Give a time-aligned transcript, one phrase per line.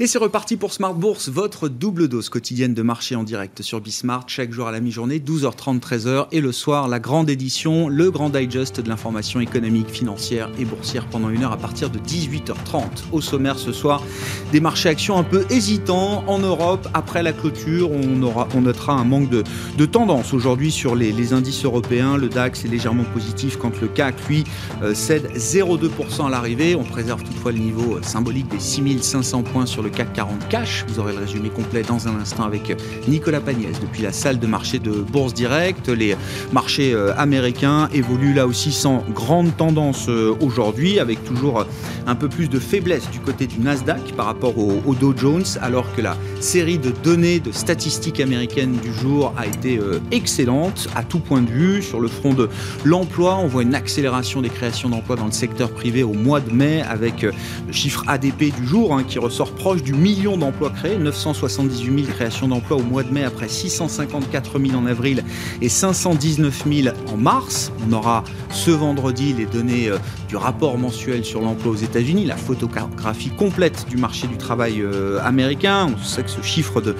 [0.00, 3.80] Et c'est reparti pour Smart Bourse, votre double dose quotidienne de marché en direct sur
[3.80, 8.08] Bismart, chaque jour à la mi-journée, 12h30, 13h, et le soir, la grande édition, le
[8.12, 13.08] grand digest de l'information économique, financière et boursière pendant une heure à partir de 18h30.
[13.10, 14.04] Au sommaire ce soir,
[14.52, 16.86] des marchés actions un peu hésitants en Europe.
[16.94, 19.42] Après la clôture, on, aura, notera un manque de,
[19.84, 22.16] tendance aujourd'hui sur les, les, indices européens.
[22.16, 24.44] Le DAX est légèrement positif quand le CAC, lui,
[24.80, 26.76] euh, cède 0,2% à l'arrivée.
[26.76, 30.48] On préserve toutefois le niveau euh, symbolique des 6500 points sur le le CAC 40
[30.48, 30.84] cash.
[30.88, 32.76] Vous aurez le résumé complet dans un instant avec
[33.08, 35.88] Nicolas Pagnès depuis la salle de marché de Bourse Direct.
[35.88, 36.14] Les
[36.52, 41.64] marchés euh, américains évoluent là aussi sans grande tendance euh, aujourd'hui, avec toujours
[42.06, 45.86] un peu plus de faiblesse du côté du Nasdaq par rapport au, Dow Jones, alors
[45.94, 51.02] que la série de données de statistiques américaines du jour a été euh, excellente à
[51.02, 51.82] tout point de vue.
[51.82, 52.48] Sur le front de
[52.84, 56.52] l'emploi, on voit une accélération des créations d'emplois dans le secteur privé au mois de
[56.52, 60.96] mai, avec le chiffre ADP du jour hein, qui ressort proche du million d'emplois créés,
[60.98, 65.24] 978 000 créations d'emplois au mois de mai après 654 000 en avril
[65.60, 67.72] et 519 000 en mars.
[67.88, 69.98] On aura ce vendredi les données euh,
[70.28, 75.20] du rapport mensuel sur l'emploi aux États-Unis, la photographie complète du marché du travail euh,
[75.22, 75.88] américain.
[75.94, 76.94] On sait que ce chiffre de,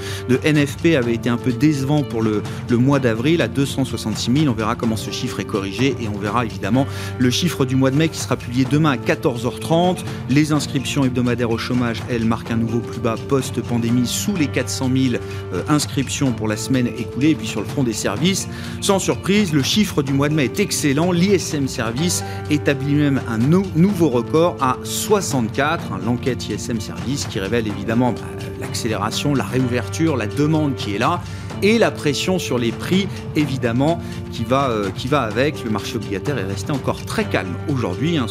[0.44, 4.46] NFP avait été un peu décevant pour le, le mois d'avril à 266 000.
[4.48, 6.86] On verra comment ce chiffre est corrigé et on verra évidemment
[7.18, 9.98] le chiffre du mois de mai qui sera publié demain à 14h30.
[10.30, 14.90] Les inscriptions hebdomadaires au chômage, elles, marquent un nouveau plus bas post-pandémie sous les 400
[14.94, 15.14] 000
[15.52, 17.30] euh, inscriptions pour la semaine écoulée.
[17.30, 18.48] Et puis sur le front des services,
[18.80, 21.12] sans surprise, le chiffre du mois de mai est excellent.
[21.12, 25.98] L'ISM Service établit même un nouveau record à 64.
[26.04, 28.20] L'enquête ISM Service qui révèle évidemment bah,
[28.60, 31.20] l'accélération, la réouverture, la demande qui est là
[31.62, 34.00] et la pression sur les prix, évidemment,
[34.32, 35.64] qui va, euh, avec.
[35.64, 38.18] Le marché obligataire est resté encore très calme aujourd'hui.
[38.18, 38.26] Hein,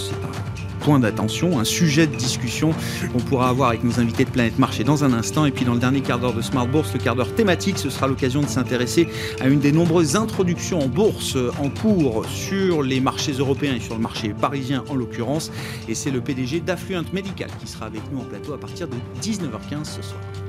[0.87, 2.71] point d'attention, un sujet de discussion
[3.11, 5.45] qu'on pourra avoir avec nos invités de Planète Marché dans un instant.
[5.45, 7.89] Et puis dans le dernier quart d'heure de Smart Bourse, le quart d'heure thématique, ce
[7.89, 9.09] sera l'occasion de s'intéresser
[9.41, 13.95] à une des nombreuses introductions en bourse en cours sur les marchés européens et sur
[13.95, 15.51] le marché parisien en l'occurrence.
[15.89, 18.95] Et c'est le PDG d'Affluent Medical qui sera avec nous en plateau à partir de
[19.21, 20.46] 19h15 ce soir.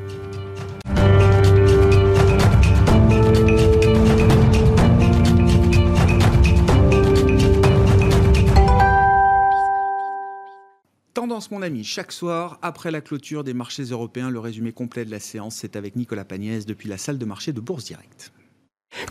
[11.52, 15.20] Mon ami, chaque soir, après la clôture des marchés européens, le résumé complet de la
[15.20, 18.32] séance, c'est avec Nicolas Pagnès depuis la salle de marché de Bourse Directe.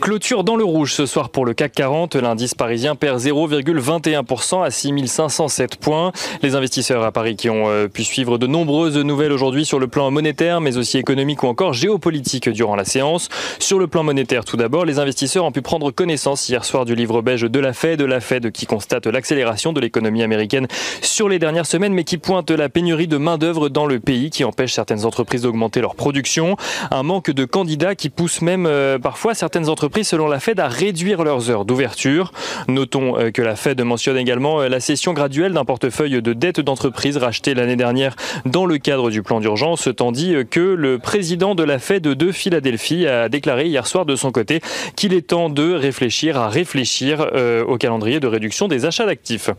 [0.01, 2.15] Clôture dans le rouge ce soir pour le CAC 40.
[2.15, 6.11] L'indice parisien perd 0,21% à 6507 points.
[6.41, 9.87] Les investisseurs à Paris qui ont euh, pu suivre de nombreuses nouvelles aujourd'hui sur le
[9.87, 13.29] plan monétaire, mais aussi économique ou encore géopolitique durant la séance.
[13.59, 16.95] Sur le plan monétaire, tout d'abord, les investisseurs ont pu prendre connaissance hier soir du
[16.95, 20.67] livre beige de la Fed, de la Fed qui constate l'accélération de l'économie américaine
[21.01, 24.43] sur les dernières semaines, mais qui pointe la pénurie de main-d'œuvre dans le pays qui
[24.43, 26.55] empêche certaines entreprises d'augmenter leur production.
[26.91, 30.67] Un manque de candidats qui pousse même euh, parfois certaines entreprises, selon la Fed, à
[30.67, 32.31] réduire leurs heures d'ouverture.
[32.67, 36.59] Notons euh, que la Fed mentionne également euh, la cession graduelle d'un portefeuille de dettes
[36.59, 41.63] d'entreprise racheté l'année dernière dans le cadre du plan d'urgence, tandis que le président de
[41.63, 44.61] la Fed de Philadelphie a déclaré hier soir de son côté
[44.95, 49.49] qu'il est temps de réfléchir à réfléchir euh, au calendrier de réduction des achats d'actifs.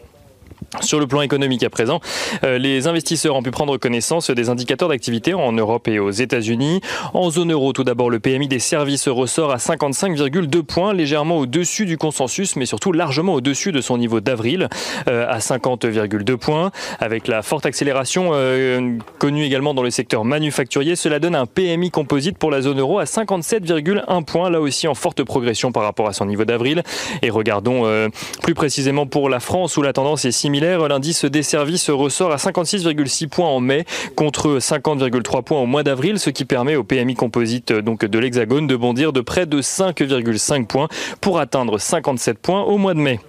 [0.83, 2.01] Sur le plan économique à présent,
[2.45, 6.83] euh, les investisseurs ont pu prendre connaissance des indicateurs d'activité en Europe et aux États-Unis.
[7.15, 11.87] En zone euro, tout d'abord, le PMI des services ressort à 55,2 points, légèrement au-dessus
[11.87, 14.69] du consensus, mais surtout largement au-dessus de son niveau d'avril,
[15.09, 16.71] euh, à 50,2 points.
[17.01, 21.91] Avec la forte accélération euh, connue également dans le secteur manufacturier, cela donne un PMI
[21.91, 26.09] composite pour la zone euro à 57,1 points, là aussi en forte progression par rapport
[26.09, 26.83] à son niveau d'avril.
[27.23, 27.85] Et regardons
[28.43, 32.37] plus précisément pour la France, où la tendance est similaire L'indice des services ressort à
[32.37, 33.85] 56,6 points en mai
[34.17, 38.67] contre 50,3 points au mois d'avril, ce qui permet au PMI composite donc de l'Hexagone
[38.67, 40.89] de bondir de près de 5,5 points
[41.21, 43.21] pour atteindre 57 points au mois de mai.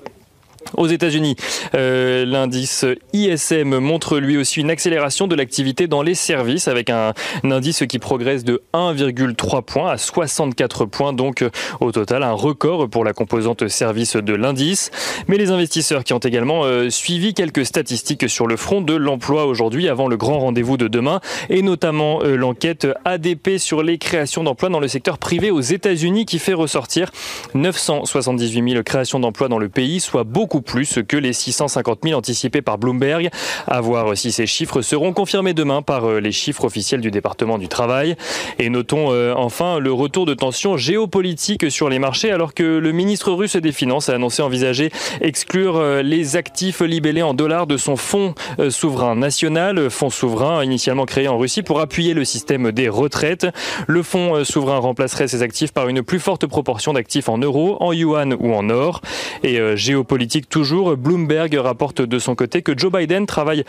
[0.77, 1.35] Aux États-Unis,
[1.75, 7.13] euh, l'indice ISM montre lui aussi une accélération de l'activité dans les services avec un,
[7.43, 11.49] indice qui progresse de 1,3 points à 64 points, donc euh,
[11.79, 14.91] au total un record pour la composante service de l'indice.
[15.27, 19.45] Mais les investisseurs qui ont également euh, suivi quelques statistiques sur le front de l'emploi
[19.45, 21.19] aujourd'hui avant le grand rendez-vous de demain
[21.49, 26.39] et notamment l'enquête ADP sur les créations d'emplois dans le secteur privé aux États-Unis qui
[26.39, 27.11] fait ressortir
[27.53, 32.61] 978 000 créations d'emplois dans le pays, soit beaucoup plus que les 650 000 anticipés
[32.61, 33.29] par Bloomberg.
[33.67, 37.57] À voir si ces chiffres seront confirmés demain par euh, les chiffres officiels du département
[37.57, 38.15] du travail.
[38.57, 42.91] Et notons euh, enfin le retour de tensions géopolitiques sur les marchés alors que le
[42.91, 44.91] ministre russe des Finances a annoncé envisager
[45.21, 48.33] exclure euh, les actifs libellés en dollars de son fonds
[48.69, 53.47] souverain national, fonds souverain initialement créé en Russie pour appuyer le système des retraites.
[53.87, 57.93] Le fonds souverain remplacerait ces actifs par une plus forte proportion d'actifs en euros, en
[57.93, 59.01] yuan ou en or.
[59.43, 63.63] Et géopolitique toujours, Bloomberg rapporte de son côté que Joe Biden travaille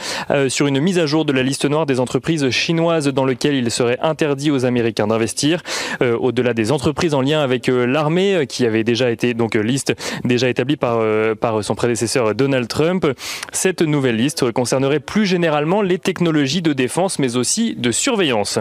[0.49, 3.71] sur une mise à jour de la liste noire des entreprises chinoises dans lequel il
[3.71, 5.63] serait interdit aux Américains d'investir.
[6.03, 9.55] Euh, au-delà des entreprises en lien avec euh, l'armée, euh, qui avait déjà été donc
[9.55, 9.95] liste
[10.25, 11.01] déjà établie par,
[11.37, 13.07] par son prédécesseur Donald Trump,
[13.53, 18.59] cette nouvelle liste concernerait plus généralement les technologies de défense, mais aussi de surveillance.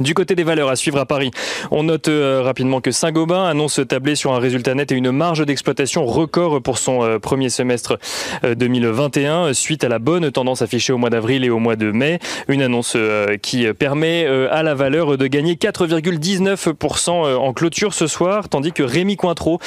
[0.00, 1.30] Du côté des valeurs à suivre à Paris,
[1.70, 5.44] on note euh, rapidement que Saint-Gobain annonce tabler sur un résultat net et une marge
[5.46, 7.98] d'exploitation record pour son euh, premier semestre
[8.44, 11.90] 2021 euh, suite à la bonne tendance affichée au mois d'avril et au mois de
[11.92, 12.18] mai.
[12.48, 12.96] Une annonce
[13.42, 19.16] qui permet à la valeur de gagner 4,19% en clôture ce soir, tandis que Rémi
[19.16, 19.58] Cointreau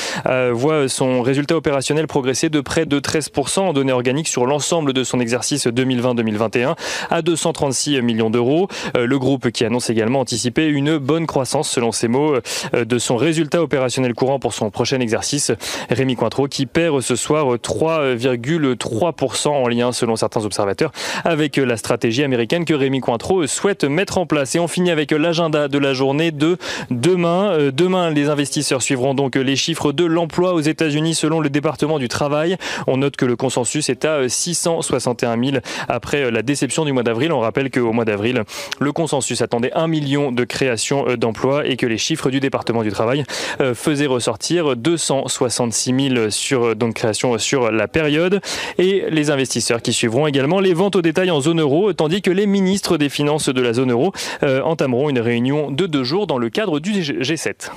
[0.52, 5.04] voit son résultat opérationnel progresser de près de 13% en données organiques sur l'ensemble de
[5.04, 6.76] son exercice 2020-2021
[7.10, 8.68] à 236 millions d'euros.
[8.96, 12.36] Le groupe qui annonce également anticiper une bonne croissance, selon ses mots,
[12.74, 15.52] euh, de son résultat opérationnel courant pour son prochain exercice.
[15.90, 20.92] Rémi Cointreau qui perd ce soir 3,3% en lien, selon certains observateurs,
[21.26, 24.56] avec la stratégie américaine que Rémi Cointreau souhaite mettre en place.
[24.56, 26.58] Et on finit avec l'agenda de la journée de
[26.90, 27.52] demain.
[27.52, 32.00] Euh, demain, les investisseurs suivront donc les chiffres de l'emploi aux États-Unis selon le département
[32.00, 32.58] du travail.
[32.88, 35.58] On note que le consensus est à 661 000
[35.88, 37.32] après la déception du mois d'avril.
[37.32, 38.44] On rappelle qu'au mois d'avril,
[38.80, 42.92] le consensus attendait 1 de créations euh, d'emplois et que les chiffres du département du
[42.92, 43.24] travail
[43.60, 48.42] euh, faisaient ressortir 266 000 sur, euh, donc, créations sur la période
[48.78, 52.32] et les investisseurs qui suivront également les ventes au détail en zone euro, tandis que
[52.32, 56.38] les ministres des Finances de la zone euro entameront une réunion de deux jours dans
[56.38, 57.72] le cadre du G7.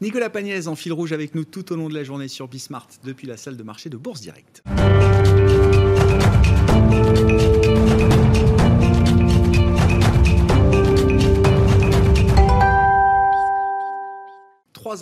[0.00, 2.88] Nicolas Pagnès en fil rouge avec nous tout au long de la journée sur Bismart
[3.04, 4.62] depuis la salle de marché de Bourse Direct.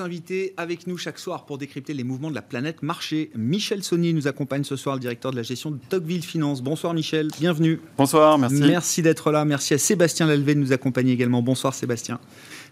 [0.02, 3.30] Trois invités avec nous chaque soir pour décrypter les mouvements de la planète marché.
[3.36, 6.62] Michel Saunier nous accompagne ce soir, le directeur de la gestion de Tocqueville Finance.
[6.62, 7.80] Bonsoir Michel, bienvenue.
[7.96, 8.60] Bonsoir, merci.
[8.60, 9.44] Merci d'être là.
[9.44, 11.42] Merci à Sébastien Lalvé de nous accompagner également.
[11.42, 12.18] Bonsoir Sébastien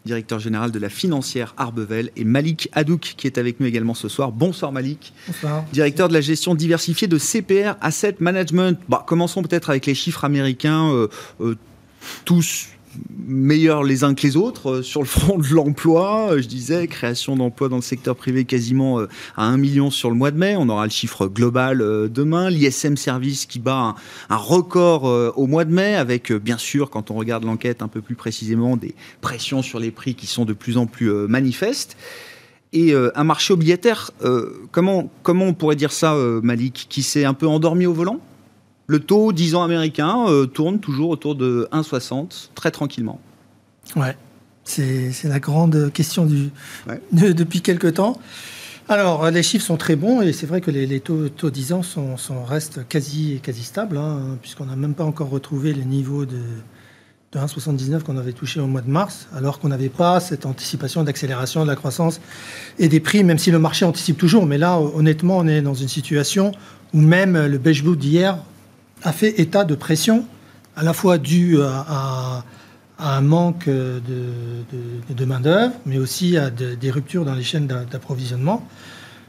[0.06, 4.08] directeur général de la financière Arbevel, et Malik Hadouk, qui est avec nous également ce
[4.08, 4.32] soir.
[4.32, 5.12] Bonsoir Malik.
[5.26, 5.62] Bonsoir.
[5.74, 8.78] Directeur de la gestion diversifiée de CPR Asset Management.
[8.88, 10.90] Bah, commençons peut-être avec les chiffres américains.
[10.90, 11.08] Euh,
[11.42, 11.54] euh,
[12.24, 12.68] tous
[13.26, 16.32] meilleurs les uns que les autres euh, sur le front de l'emploi.
[16.32, 20.10] Euh, je disais, création d'emplois dans le secteur privé quasiment euh, à 1 million sur
[20.10, 20.56] le mois de mai.
[20.56, 21.78] On aura le chiffre global
[22.10, 22.50] demain.
[22.50, 23.94] L'ISM Service qui bat
[24.28, 25.04] un, record
[25.36, 28.76] au mois de mai avec, bien sûr, quand on regarde l'enquête un peu plus précisément,
[28.76, 31.96] des pressions sur les prix qui sont de plus en plus manifestes.
[32.72, 34.10] Et un marché obligataire,
[34.70, 38.20] comment, comment on pourrait dire ça, Malik, qui s'est un peu endormi au volant?
[38.90, 43.20] Le taux 10 ans américain euh, tourne toujours autour de 1,60, très tranquillement.
[43.94, 44.16] Ouais,
[44.64, 46.50] c'est la grande question du,
[47.12, 48.18] depuis quelques temps.
[48.88, 51.82] Alors, les chiffres sont très bons et c'est vrai que les, taux, taux 10 ans
[51.84, 56.40] sont, restent quasi, quasi stables, hein, puisqu'on n'a même pas encore retrouvé les niveaux de,
[57.30, 61.04] de 1,79 qu'on avait touché au mois de mars, alors qu'on n'avait pas cette anticipation
[61.04, 62.20] d'accélération de la croissance
[62.80, 64.46] et des prix, même si le marché anticipe toujours.
[64.46, 66.50] Mais là, honnêtement, on est dans une situation
[66.92, 68.36] où même le beige blue d'hier
[69.02, 70.24] a fait état de pression,
[70.76, 72.44] à la fois due à,
[72.98, 78.66] un manque de, main-d'œuvre, mais aussi à des ruptures dans les chaînes d'approvisionnement.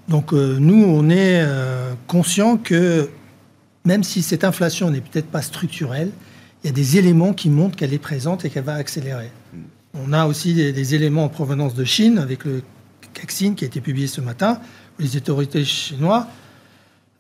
[0.10, 3.10] Donc, euh, nous, on est euh, conscient que
[3.86, 6.12] même si cette inflation n'est peut-être pas structurelle,
[6.64, 9.32] il y a des éléments qui montrent qu'elle est présente et qu'elle va accélérer.
[9.94, 12.62] On a aussi des, des, éléments en provenance de Chine, avec le
[13.14, 14.60] CACSIN qui a été publié ce matin,
[15.00, 16.26] où les autorités chinoises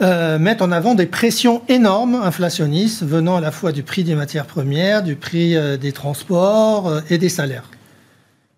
[0.02, 4.16] euh, mettent en avant des pressions énormes inflationnistes venant à la fois du prix des
[4.16, 7.70] matières premières, du prix euh, des transports euh, et des salaires.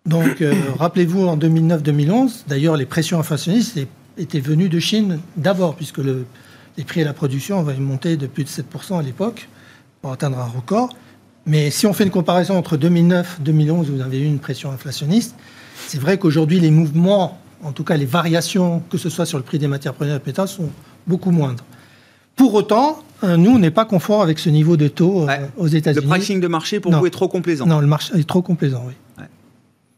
[0.06, 0.42] Donc,
[0.80, 3.78] rappelez-vous, en 2009-2011, d'ailleurs, les pressions inflationnistes
[4.18, 6.26] étaient venues de Chine d'abord, puisque le,
[6.78, 9.50] les prix à la production avaient monté de plus de 7% à l'époque
[10.02, 10.90] pour atteindre un record.
[11.46, 14.40] Mais si on fait une comparaison entre 2009 et 2011, où vous avez eu une
[14.40, 15.36] pression inflationniste,
[15.88, 19.44] c'est vrai qu'aujourd'hui, les mouvements, en tout cas les variations, que ce soit sur le
[19.44, 20.70] prix des matières premières et pétrole, sont
[21.08, 21.64] beaucoup moindre.
[22.36, 25.68] Pour autant, euh, nous, on n'est pas confort avec ce niveau de taux euh, aux
[25.68, 26.06] États-Unis.
[26.06, 28.84] Le pricing de marché, pour vous, est trop complaisant Non, le marché est trop complaisant,
[28.88, 28.94] oui.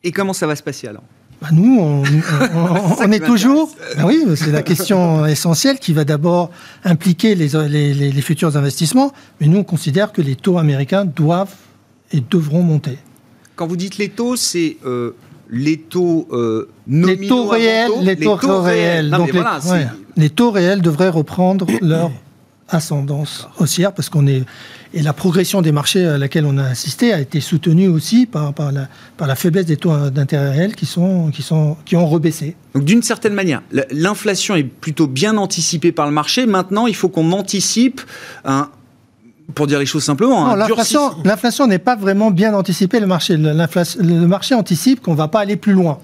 [0.04, 1.02] Et comment ça va se passer alors?
[1.42, 2.04] Bah, nous, on,
[3.12, 3.76] est toujours.
[3.98, 6.52] Bah oui, c'est la question essentielle qui va d'abord
[6.84, 7.50] impliquer les,
[7.94, 9.12] les, futurs investissements.
[9.42, 11.56] Mais nous, on considère que les taux américains doivent
[12.12, 12.98] et devront monter.
[13.56, 15.16] Quand vous dites les taux, c'est euh,
[15.50, 19.10] les taux euh, nominaux les taux réels, les taux, réels.
[19.10, 19.42] Donc les,
[20.18, 22.12] les, taux réels devraient reprendre leur
[22.68, 24.44] ascendance haussière parce qu'on est
[24.96, 28.54] et la progression des marchés à laquelle on a assisté a été soutenue aussi par,
[28.54, 28.88] par, la,
[29.18, 32.56] par la faiblesse des taux d'intérêt réels qui, sont, qui, sont, qui ont rebaissé.
[32.74, 33.62] Donc d'une certaine manière,
[33.92, 36.46] l'inflation est plutôt bien anticipée par le marché.
[36.46, 38.00] Maintenant, il faut qu'on anticipe
[38.46, 38.70] un,
[39.54, 40.56] pour dire les choses simplement.
[40.56, 43.00] L'inflation n'est pas vraiment bien anticipée.
[43.00, 46.00] Le marché, le marché anticipe qu'on ne va pas aller plus loin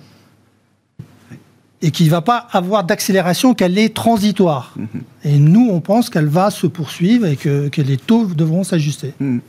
[1.81, 4.75] et qu'il ne va pas avoir d'accélération, qu'elle est transitoire.
[4.77, 4.87] Mhm.
[5.25, 9.13] Et nous, on pense qu'elle va se poursuivre et que, les taux devront s'ajuster.
[9.19, 9.41] Mhm.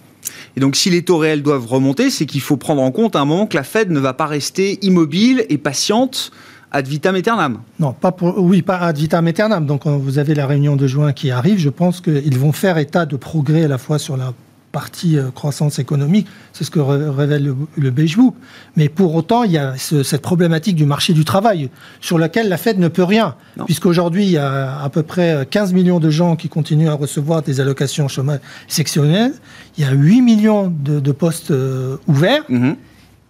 [0.57, 3.21] Et donc, si les taux réels doivent remonter, c'est qu'il faut prendre en compte à
[3.21, 6.31] un moment que la Fed ne va pas rester immobile et patiente
[6.73, 7.61] ad vitam aeternam.
[7.79, 9.67] Non, pas pour, oui, pas ad vitam aeternam.
[9.67, 11.59] Donc, vous avez la réunion de juin qui arrive.
[11.59, 14.33] Je pense qu'ils vont faire état de progrès à la fois sur la
[14.73, 17.93] partie euh, croissance économique, c'est ce que révèle le, le.
[18.77, 21.69] Mais pour autant, il y a cette problématique du marché du travail,
[22.01, 23.37] sur laquelle la Fed ne peut rien,
[23.67, 27.43] puisqu'aujourd'hui, il y a à peu près 15 millions de gens qui continuent à recevoir
[27.43, 29.35] des allocations chômage sectionnelles,
[29.77, 32.77] il y a 8 millions de, postes euh, ouverts, mm-hmm.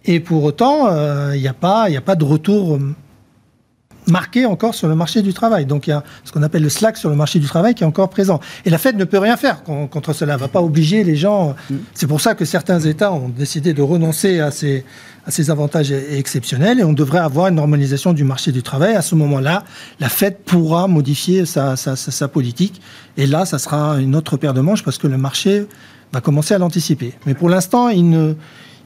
[0.05, 2.79] et pour autant, euh, il n'y a, pas, a pas de retour
[4.07, 5.65] marqué encore sur le marché du travail.
[5.65, 7.83] Donc il y a ce qu'on appelle le slack sur le marché du travail qui
[7.83, 8.39] est encore présent.
[8.65, 11.55] Et la Fed ne peut rien faire contre cela, ne va pas obliger les gens.
[11.69, 11.75] Mm.
[11.93, 14.85] C'est pour ça que certains États ont décidé de renoncer à ces,
[15.25, 18.95] à ces avantages exceptionnels et on devrait avoir une normalisation du marché du travail.
[18.95, 19.63] À ce moment-là,
[19.99, 22.81] la Fed pourra modifier sa, sa, sa politique
[23.17, 25.65] et là, ça sera une autre paire de manches parce que le marché
[26.11, 27.13] va commencer à l'anticiper.
[27.25, 28.35] Mais pour l'instant, il ne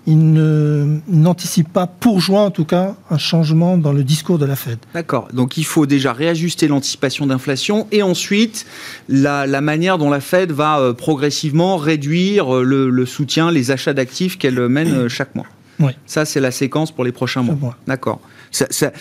[0.07, 4.55] il n'anticipe pas, pour juin en tout cas, un changement dans le discours de la
[4.55, 4.79] Fed.
[4.93, 5.27] D'accord.
[5.33, 8.65] Donc il faut déjà réajuster l'anticipation d'inflation et ensuite
[9.09, 14.37] la, manière dont la Fed va euh, progressivement réduire euh, le, soutien, les achats d'actifs
[14.37, 15.47] qu'elle mène euh, chaque mois.
[15.81, 15.91] Oui.
[16.05, 17.75] Ça, c'est la séquence pour les prochains mois.
[17.85, 18.21] D'accord.
[18.51, 18.91] Ça,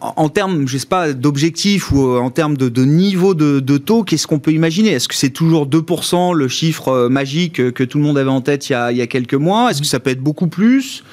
[0.00, 4.26] en termes, je sais pas, d'objectifs ou euh, en termes de, niveau de, taux, qu'est-ce
[4.26, 4.90] qu'on peut imaginer?
[4.90, 8.40] Est-ce que c'est toujours 2% le chiffre euh, magique que tout le monde avait en
[8.40, 9.70] tête il y a, quelques mois?
[9.70, 11.04] Est-ce que ça peut être beaucoup plus?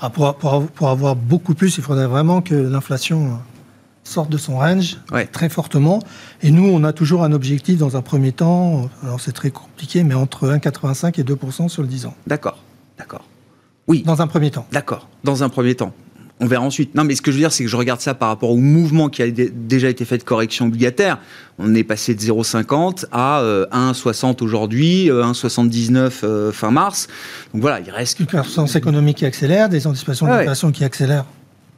[0.00, 3.38] Ah, pour, pour, avoir beaucoup plus, il faudrait vraiment que l'inflation
[4.02, 4.98] sorte de son range
[5.30, 6.00] très fortement.
[6.42, 10.02] Et nous, on a toujours un objectif dans un premier temps, alors c'est très compliqué,
[10.02, 12.14] mais entre 1,85 et 2% sur le 10 ans.
[12.26, 12.58] D'accord,
[12.98, 13.24] d'accord.
[13.86, 14.02] Oui.
[14.04, 14.66] Dans un premier temps.
[14.72, 15.92] D'accord, dans un premier temps
[16.42, 16.94] on verra ensuite.
[16.96, 18.56] Non, mais ce que je veux dire, c'est que je regarde ça par rapport au
[18.56, 21.18] mouvement qui a déjà été fait de correction obligataire.
[21.58, 27.06] On est passé de 0,50 à 1,60 euh, aujourd'hui, 1,79 euh, euh, fin mars.
[27.54, 28.18] Donc voilà, il reste.
[28.18, 31.26] Une croissance économique qui accélère, des anticipations ah d'inflation qui accélèrent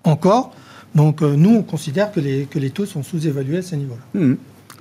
[0.03, 0.55] encore.
[0.95, 4.19] Donc nous, on considère que les, que les taux sont sous-évalués à ce niveau-là.
[4.19, 4.35] Mmh.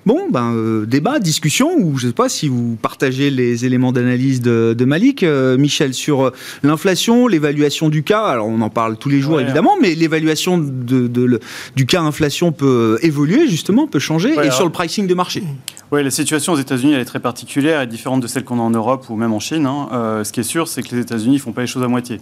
[0.06, 3.94] Bon, ben, euh, débat, discussion, ou je ne sais pas si vous partagez les éléments
[3.94, 8.24] d'analyse de, Malik, euh, Michel, sur euh, l'inflation, l'évaluation du cas.
[8.24, 11.40] Alors, on en parle tous les jours, évidemment, mais l'évaluation de,
[11.76, 15.44] du cas inflation peut évoluer, justement, peut changer, et sur le pricing de marché.
[15.92, 18.64] Oui, la situation aux États-Unis, elle est très particulière et différente de celle qu'on a
[18.64, 19.66] en Europe ou même en Chine.
[19.66, 20.22] Hein.
[20.24, 22.20] ce qui est sûr, c'est que les États-Unis ne font pas les choses à moitié.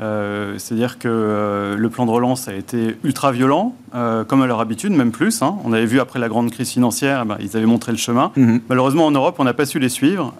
[0.00, 4.46] Euh, c'est-à-dire que euh, le plan de relance a été ultra violent, euh, comme à
[4.46, 5.42] leur habitude, même plus.
[5.42, 5.56] Hein.
[5.64, 8.30] On avait vu après la grande crise financière, eh ben, ils avaient montré le chemin.
[8.36, 8.60] Mhm.
[8.68, 10.34] Malheureusement, en Europe, on n'a pas su les suivre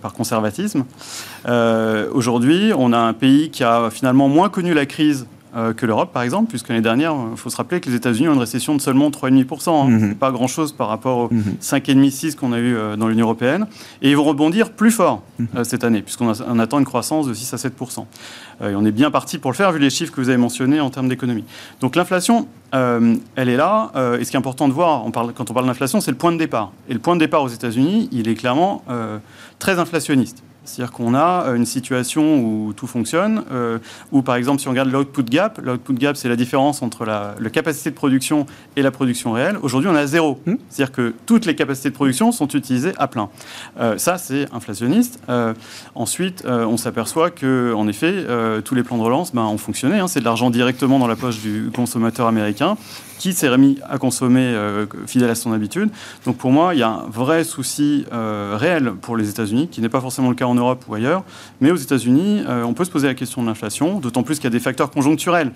[0.00, 0.84] par conservatisme.
[2.12, 5.26] Aujourd'hui, on a un pays qui a finalement moins connu la crise
[5.76, 8.34] que l'Europe, par exemple, puisque l'année dernière, il faut se rappeler que les États-Unis ont
[8.34, 9.70] une récession de seulement 3,5%.
[9.70, 9.88] Hein.
[9.88, 10.14] Mhm.
[10.14, 12.34] pas grand-chose par rapport aux 5,5-6 mhm.
[12.34, 13.66] qu'on a eu dans l'Union européenne.
[14.02, 15.64] Et ils vont rebondir plus fort mhm.
[15.64, 18.04] cette année, puisqu'on attend une croissance de 6 à 7%.
[18.62, 20.80] Et on est bien parti pour le faire, vu les chiffres que vous avez mentionnés
[20.80, 21.44] en termes d'économie.
[21.80, 23.92] Donc l'inflation, elle est là.
[24.18, 26.38] et ce qui est important de voir quand on parle d'inflation, c'est le point de
[26.38, 26.72] départ.
[26.88, 28.82] Et le point de départ aux États-Unis, il est clairement
[29.58, 30.42] très inflationniste.
[30.68, 33.78] C'est-à-dire qu'on a euh, une situation où tout fonctionne, euh,
[34.12, 37.34] où par exemple si on regarde l'output gap, l'output gap c'est la différence entre la,
[37.50, 38.46] capacité de production
[38.76, 40.38] et la production réelle, aujourd'hui on a zéro.
[40.44, 40.56] Hmm.
[40.68, 43.30] C'est-à-dire que toutes les capacités de production sont utilisées à plein.
[43.80, 45.18] Euh, ça c'est inflationniste.
[45.94, 48.26] ensuite on s'aperçoit que en effet
[48.64, 50.08] tous les plans de relance ben, ont fonctionné, hein.
[50.08, 52.76] c'est de l'argent directement dans la poche du consommateur américain
[53.18, 55.90] qui s'est remis à consommer euh, fidèle à son habitude.
[56.24, 59.80] Donc pour moi, il y a un vrai souci euh, réel pour les États-Unis, qui
[59.80, 61.24] n'est pas forcément le cas en Europe ou ailleurs.
[61.60, 64.48] Mais aux États-Unis, on peut se poser la question de l'inflation, d'autant plus qu'il y
[64.48, 65.52] a des facteurs conjoncturels,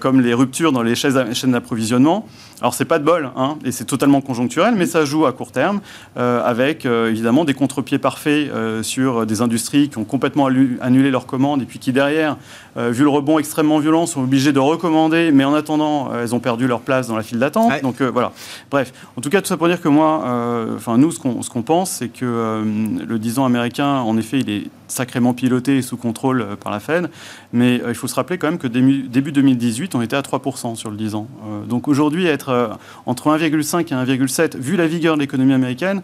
[0.00, 2.26] comme les ruptures dans les chaînes d'approvisionnement.
[2.60, 5.52] Alors, c'est pas de bol, hein, et c'est totalement conjoncturel, mais ça joue à court
[5.52, 5.80] terme,
[6.16, 8.50] avec évidemment des contre-pieds parfaits
[8.82, 12.36] sur des industries qui ont complètement annulé leurs commandes et puis qui, derrière,
[12.76, 16.66] vu le rebond extrêmement violent, sont obligés de recommander, mais en attendant, elles ont perdu
[16.66, 17.72] leur place dans la file d'attente.
[17.82, 18.32] Donc, voilà.
[18.70, 21.62] Bref, en tout cas, tout ça pour dire que moi, euh, enfin nous, ce qu'on
[21.62, 25.82] pense, c'est que euh, le 10 ans américain, en effet, il est sacrément piloté et
[25.82, 27.10] sous contrôle euh, par la Fed,
[27.52, 30.74] mais il faut se rappeler quand même que début, début 2018, on était à 3%
[30.76, 31.26] sur le 10 ans.
[31.68, 36.02] donc aujourd'hui, être entre 1,5 et 1,7, vu la vigueur de l'économie américaine,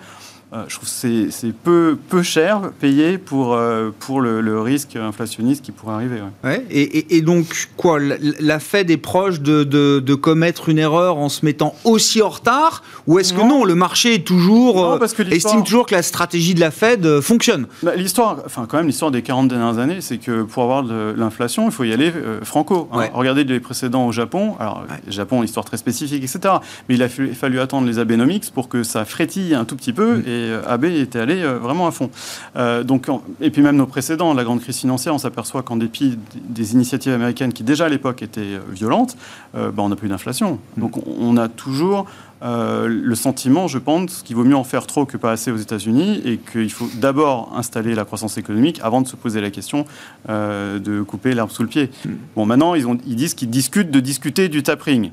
[0.55, 5.65] euh, je trouve que c'est peu, peu cher payé pour, euh, pour le, risque inflationniste
[5.65, 6.21] qui pourrait arriver.
[6.45, 6.65] Ouais.
[6.71, 11.45] et, et, donc, quoi La Fed est proche de, de, commettre une erreur en se
[11.45, 14.99] mettant aussi en retard Ou est-ce que non, le marché est toujours, euh,
[15.31, 17.67] estime toujours que la stratégie de la Fed fonctionne?
[17.83, 21.15] Bah, L'histoire, enfin, quand même, l'histoire des 40 dernières années, c'est que pour avoir de
[21.17, 22.91] l'inflation, il faut y aller franco.
[22.93, 23.09] Hein.
[23.15, 24.55] Regardez les précédents au Japon.
[24.61, 26.57] Alors, Japon, histoire très spécifique, etc.
[26.89, 30.19] Mais il a fallu attendre les Abenomics pour que ça frétille un tout petit peu.
[30.19, 30.25] Mm.
[30.27, 32.11] Et AB était allé euh, vraiment à fond.
[32.57, 33.09] Euh, donc,
[33.41, 37.13] et puis même nos précédents, la grande crise financière, on s'aperçoit qu'en dépit des initiatives
[37.13, 39.17] américaines qui déjà à l'époque étaient euh, violentes,
[39.55, 40.59] bah, on n'a plus d'inflation.
[40.77, 40.81] Mm.
[40.81, 42.07] Donc on a toujours
[42.45, 46.23] le sentiment, je pense, qu'il vaut mieux en faire trop que pas assez aux États-Unis
[46.25, 49.85] et qu'il faut d'abord installer la croissance économique avant de se poser la question
[50.29, 51.91] de couper l'herbe sous le pied.
[52.05, 52.11] Mm.
[52.35, 55.13] Bon, maintenant, ils, ont, ils disent qu'ils discutent de discuter du tapering.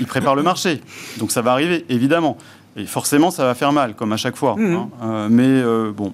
[0.00, 0.80] Ils préparent le marché.
[1.18, 2.36] Donc ça va arriver, évidemment.
[2.76, 4.54] Et forcément, ça va faire mal, comme à chaque fois.
[4.56, 4.74] Mmh.
[4.74, 4.90] Hein.
[5.02, 6.12] Euh, mais euh, bon.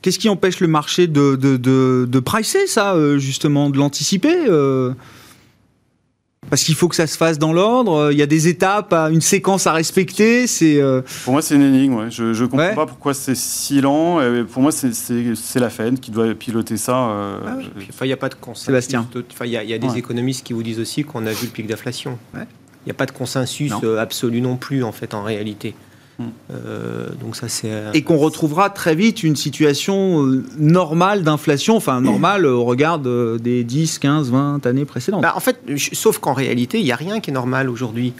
[0.00, 4.34] Qu'est-ce qui empêche le marché de, de, de, pricer ça, euh, justement, de l'anticiper
[6.50, 8.12] parce qu'il faut que ça se fasse dans l'ordre.
[8.12, 10.46] Il y a des étapes, une séquence à respecter.
[10.46, 10.78] C'est
[11.24, 12.10] pour moi c'est une énigme.
[12.10, 14.20] Je ne comprends pas pourquoi c'est si lent.
[14.52, 16.94] pour moi c'est la Fed qui doit piloter ça.
[16.94, 17.56] Ah
[18.02, 18.66] il n'y a pas de consensus.
[18.66, 19.08] Sébastien.
[19.42, 22.18] Il y, a des économistes qui vous disent aussi qu'on a vu le pic d'inflation.
[22.34, 22.44] Il
[22.84, 25.74] n'y a pas de consensus absolu non plus en fait en réalité.
[26.20, 31.76] Euh, donc ça c'est euh, et qu'on retrouvera très vite une situation euh, normale d'inflation,
[31.76, 35.22] enfin normale au regard des 10, 15, 20 années précédentes.
[35.22, 35.58] Bah, en fait,
[35.92, 38.12] sauf qu'en réalité, il n'y a rien qui est normal aujourd'hui.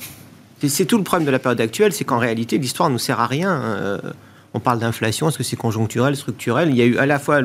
[0.67, 3.21] C'est tout le problème de la période actuelle, c'est qu'en réalité, l'histoire ne nous sert
[3.21, 4.01] à rien
[4.55, 6.71] on parle d'inflation, est-ce que c'est conjoncturel, structurel?
[6.71, 7.41] Il y a eu à la fois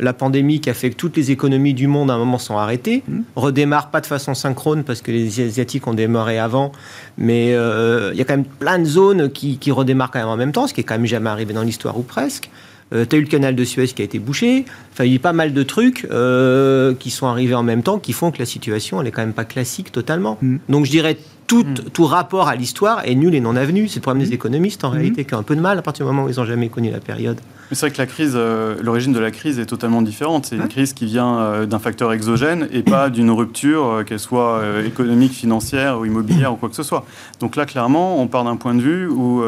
[0.00, 2.56] la pandémie qui a fait que toutes les économies du monde à un moment sont
[2.56, 3.20] arrêtées, mmh.
[3.36, 6.72] redémarrent pas de façon synchrone parce que les Asiatiques ont démarré avant,
[7.16, 10.28] mais euh, il y a quand même plein de zones qui, qui, redémarrent quand même
[10.28, 12.50] en même temps, ce qui est quand même jamais arrivé dans l'histoire ou presque.
[12.92, 14.66] Euh, tu as eu le canal de Suez qui a été bouché.
[14.92, 17.98] Enfin, il y a pas mal de trucs euh, qui sont arrivés en même temps
[17.98, 20.38] qui font que la situation, elle est quand même pas classique totalement.
[20.42, 20.56] Mmh.
[20.68, 21.16] Donc je dirais
[21.46, 21.90] tout, hmm.
[21.92, 23.88] tout rapport à l'histoire est nul et non avenu.
[23.88, 24.34] C'est le problème des hmm.
[24.34, 24.94] économistes, en hmm.
[24.94, 26.68] réalité, qui ont un peu de mal à partir du moment où ils n'ont jamais
[26.68, 27.38] connu la période.
[27.70, 30.46] C'est vrai que la crise, euh, l'origine de la crise est totalement différente.
[30.46, 34.20] C'est une crise qui vient euh, d'un facteur exogène et pas d'une rupture, euh, qu'elle
[34.20, 37.04] soit économique, financière ou immobilière ou quoi que ce soit.
[37.40, 39.42] Donc là, clairement, on part d'un point de vue où,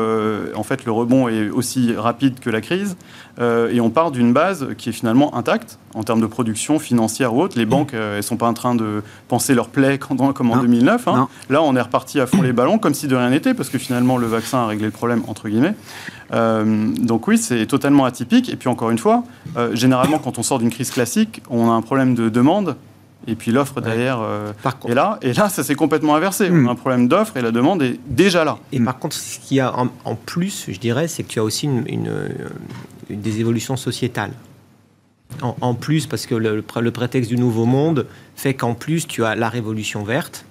[0.54, 2.96] en fait, le rebond est aussi rapide que la crise
[3.38, 7.42] et on part d'une base qui est finalement intacte en termes de production financière ou
[7.42, 7.58] autre.
[7.58, 9.98] Les banques, elles sont pas en train de penser leur plaie
[10.34, 11.08] comme en 2009.
[11.08, 11.28] Hein.
[11.50, 13.78] Là, on est reparti à fond les ballons comme si de rien n'était parce que
[13.78, 15.74] finalement, le vaccin a réglé le problème entre guillemets.
[16.30, 18.48] donc oui, c'est totalement atypique.
[18.48, 19.24] Et puis encore une fois,
[19.56, 22.76] euh, généralement, quand on sort d'une crise classique, on a un problème de demande.
[23.28, 24.52] Et puis l'offre derrière euh,
[24.86, 25.18] est là.
[25.20, 26.48] Et là, ça s'est complètement inversé.
[26.50, 28.58] On a un problème d'offre et la demande est déjà là.
[28.72, 31.44] Et par contre, ce qu'il y a en, plus, je dirais, c'est que tu as
[31.44, 32.08] aussi une,
[33.10, 34.32] des évolutions sociétales.
[35.42, 39.34] En, plus, parce que le, le, prétexte du nouveau monde fait qu'en plus, tu as
[39.34, 40.44] la révolution verte.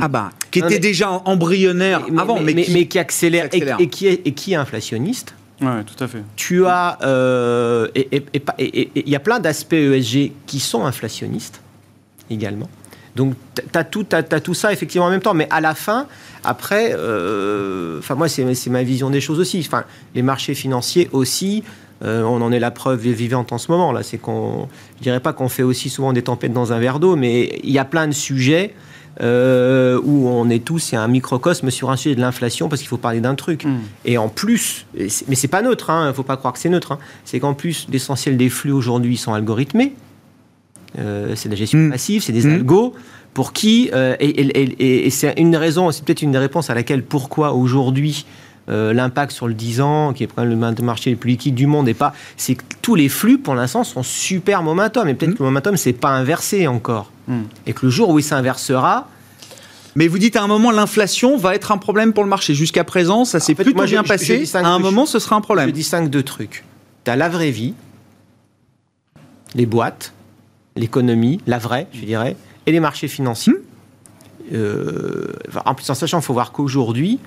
[0.00, 4.32] Ah bah, qui était déjà embryonnaire avant, mais, mais, qui, accélère, Et, qui est, et
[4.32, 5.34] qui est inflationniste.
[5.60, 6.22] Oui, tout à fait.
[6.36, 6.98] Tu as.
[7.02, 8.22] Euh, et
[8.94, 11.60] il y a plein d'aspects ESG qui sont inflationnistes
[12.30, 12.70] également.
[13.16, 14.06] Donc, tu as, tout,
[14.44, 15.34] tout ça effectivement en même temps.
[15.34, 16.06] Mais à la fin,
[16.44, 19.62] après, euh, enfin, moi, c'est ma vision des choses aussi.
[19.66, 21.62] Enfin, les marchés financiers aussi.
[22.02, 23.92] Euh, on en est la preuve vivante en ce moment.
[23.92, 26.98] Là, c'est qu'on, je dirais pas qu'on fait aussi souvent des tempêtes dans un verre
[26.98, 28.74] d'eau, mais il y a plein de sujets
[29.20, 32.88] euh, où on est tous, c'est un microcosme sur un sujet de l'inflation parce qu'il
[32.88, 33.64] faut parler d'un truc.
[33.64, 33.78] Hmm.
[34.04, 36.68] Et en plus, mais c'est pas neutre, il hein, ne faut pas croire que c'est
[36.68, 39.94] neutre, hein, c'est qu'en plus, l'essentiel des flux aujourd'hui sont algorithmés.
[40.98, 41.90] Euh, c'est de la gestion hmm.
[41.90, 42.54] passive, c'est des hmm.
[42.54, 42.94] algos
[43.34, 47.52] pour qui, euh, et, c'est une raison, c'est peut-être une des réponses à laquelle pourquoi
[47.52, 48.26] aujourd'hui
[48.70, 51.94] l'impact sur le 10 ans, qui est le marché le plus liquide du monde, et
[51.94, 55.48] pas, c'est que tous les flux pour l'instant sont super momentum, et peut-être que le
[55.48, 57.10] momentum c'est pas inversé encore.
[57.28, 57.42] Hmm.
[57.66, 59.08] Et que le jour où il s'inversera,
[59.96, 62.54] mais vous dites à un moment l'inflation va être un problème pour le marché.
[62.54, 64.44] Jusqu'à présent, ça s'est plutôt bien passé.
[64.54, 65.68] à un moment, ce sera un problème.
[65.68, 66.64] Je distingue deux trucs.
[67.04, 67.74] Tu as la vraie vie,
[69.54, 70.12] les boîtes,
[70.76, 73.54] l'économie, la vraie, je dirais, et les marchés financiers.
[74.52, 75.32] Euh,
[75.64, 77.18] en plus, en sachant, il faut voir qu'aujourd'hui,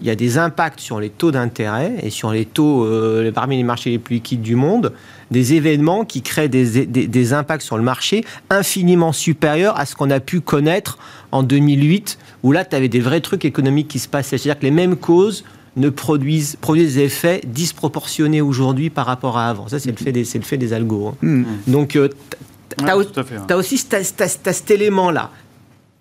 [0.00, 3.56] il y a des impacts sur les taux d'intérêt et sur les taux euh, parmi
[3.56, 4.92] les marchés les plus liquides du monde,
[5.30, 9.94] des événements qui créent des, des, des impacts sur le marché infiniment supérieurs à ce
[9.94, 10.98] qu'on a pu connaître
[11.32, 14.38] en 2008, où là, tu avais des vrais trucs économiques qui se passaient.
[14.38, 15.44] C'est-à-dire que les mêmes causes
[15.76, 19.68] ne produisent, produisent des effets disproportionnés aujourd'hui par rapport à avant.
[19.68, 21.08] Ça, c'est le fait des, c'est le fait des algos.
[21.08, 21.14] hein.
[21.22, 21.44] Hmm.
[21.66, 22.08] Donc, euh,
[22.78, 23.54] tu as, Ouais, ouais.
[23.54, 25.30] aussi cet élément-là.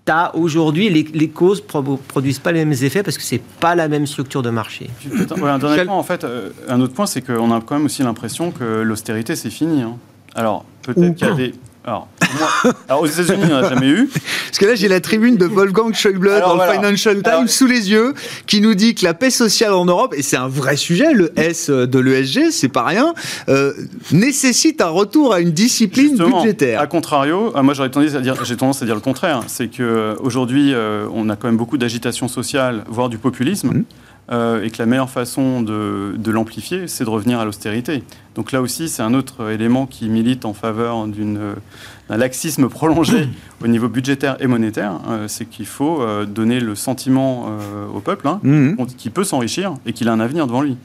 [0.10, 3.44] Tu as aujourd'hui, les, les causes ne produisent pas les mêmes effets parce que c'est
[3.60, 4.90] pas la même structure de marché.
[5.06, 7.86] Ouais, un dernier point, en fait, euh, un autre point, c'est qu'on a quand même
[7.86, 9.84] aussi l'impression que l'austérité, c'est fini.
[9.84, 9.98] hein.
[10.34, 11.54] Alors, peut-être qu'il y a des.
[11.86, 14.08] Alors, moi- alors, aux États-Unis, il n'y en a jamais eu.
[14.08, 16.74] Parce que là, j'ai la tribune de Wolfgang Schäuble Alors, dans voilà.
[16.74, 18.14] le Financial Times Alors- sous les yeux,
[18.46, 21.32] qui nous dit que la paix sociale en Europe, et c'est un vrai sujet, le
[21.40, 23.14] S de l'ESG, c'est pas rien,
[23.48, 23.74] euh,
[24.12, 26.82] nécessite un retour à une discipline budgétaire.
[26.82, 29.42] À contrario, euh, moi j'aurais tendance à dire, j'ai tendance à dire le contraire.
[29.48, 33.84] C'est que aujourd'hui, euh, on a quand même beaucoup d'agitation sociale, voire du populisme, Mhm.
[34.32, 38.04] Euh, et que la meilleure façon de, de l'amplifier, c'est de revenir à l'austérité.
[38.36, 43.28] Donc là aussi, c'est un autre élément qui milite en faveur d'un laxisme prolongé
[43.64, 45.00] au niveau budgétaire et monétaire.
[45.10, 47.48] euh, c'est qu'il faut euh, donner le sentiment
[47.94, 48.78] au peuple hein, Mhm.
[48.98, 50.78] qu'il peut s'enrichir et qu'il a un avenir devant lui.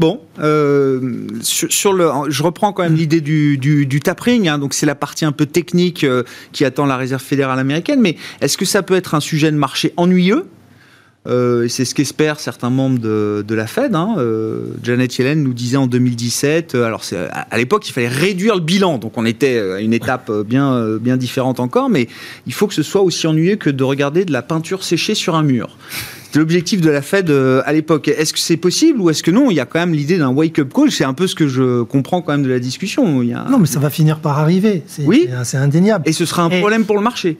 [0.00, 4.58] Bon, euh, sur, sur le, je reprends quand même l'idée du, du, du tapering, hein,
[4.58, 8.16] donc c'est la partie un peu technique euh, qui attend la réserve fédérale américaine, mais
[8.40, 10.46] est-ce que ça peut être un sujet de marché ennuyeux
[11.26, 13.94] Euh, c'est ce qu'espèrent certains membres de, de la Fed.
[13.94, 14.14] hein.
[14.16, 18.54] Euh, Janet Yellen nous disait en 2017, euh, alors à, à l'époque il fallait réduire
[18.54, 22.08] le bilan, donc on était à une étape euh, bien, euh, bien différente encore, mais
[22.46, 25.34] il faut que ce soit aussi ennuyeux que de regarder de la peinture séchée sur
[25.34, 25.76] un mur.
[26.24, 28.08] C'était l'objectif de la Fed euh, à l'époque.
[28.08, 29.50] Est-ce que c'est possible ou est-ce que non?
[29.50, 30.90] Il y a quand même l'idée d'un wake-up call.
[30.92, 33.20] C'est un peu ce que je comprends quand même de la discussion.
[33.22, 33.44] Il y a...
[33.50, 34.84] Non, mais ça va finir par arriver.
[34.86, 35.28] C'est Oui.
[35.28, 36.08] c'est- c'est indéniable.
[36.08, 37.36] Et ce sera un Et- problème pour le marché.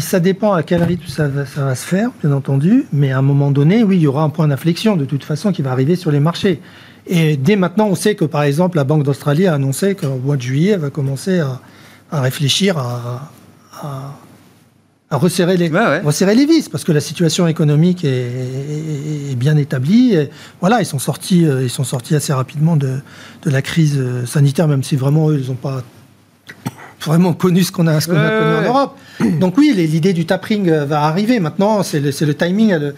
[0.00, 2.86] Mais ça dépend à quel rythme ça va, ça va se faire, bien entendu.
[2.90, 5.52] Mais à un moment donné, oui, il y aura un point d'inflexion de toute façon
[5.52, 6.62] qui va arriver sur les marchés.
[7.06, 10.36] Et dès maintenant, on sait que par exemple, la Banque d'Australie a annoncé qu'au mois
[10.38, 11.60] de juillet, elle va commencer à,
[12.10, 13.30] à réfléchir à,
[13.82, 14.16] à-
[15.10, 16.00] à resserrer les, ouais.
[16.00, 20.14] resserrer les vis, parce que la situation économique est, est- est bien établie.
[20.14, 20.30] Et
[20.62, 23.00] voilà, ils sont sortis, euh, ils sont sortis assez rapidement de,
[23.42, 25.82] de la crise sanitaire, même si vraiment eux, ils n'ont pas
[27.04, 28.58] vraiment connu ce qu'on a, ce qu'on a Ouais, connu ouais.
[28.68, 28.96] en Europe.
[29.40, 31.40] Donc oui, l'idée du tapering euh, va arriver.
[31.40, 32.72] Maintenant, c'est le, timing.
[32.72, 32.92] euh,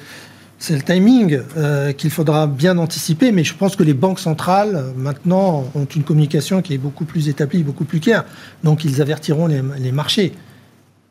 [0.59, 4.77] C'est le timing euh, qu'il faudra bien anticiper, mais je pense que les banques centrales,
[4.77, 8.25] euh, maintenant, ont une communication qui est beaucoup plus établie, beaucoup plus claire.
[8.63, 10.33] Donc, ils avertiront les, marchés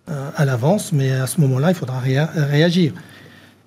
[0.10, 2.94] euh, à l'avance, mais à ce moment-là, il faudra réa- réagir.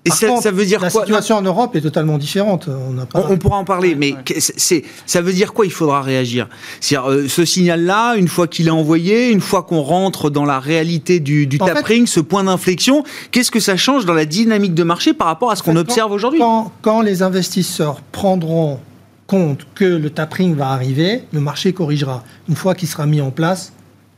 [0.06, 2.68] Et Par ça, contre, ça veut dire la quoi situation en Europe est totalement différente.
[2.68, 3.20] On n'a pas.
[3.26, 4.18] On, on pourra en parler, mais ouais.
[4.22, 6.46] que- c'est, ça veut dire quoi Il faudra réagir?
[6.92, 11.20] Euh, ce signal-là, une fois qu'il est envoyé, une fois qu'on rentre dans la réalité
[11.20, 14.82] du, du fait- tapering, ce point d'inflexion, qu'est-ce que ça change dans la dynamique de
[14.82, 16.40] marché par rapport à ce qu'on observe aujourd'hui?
[16.40, 18.80] Quand, quand les investisseurs prendront
[19.26, 22.24] compte que le tapering va arriver, le marché corrigera.
[22.50, 23.72] Une fois qu'il sera mis en place,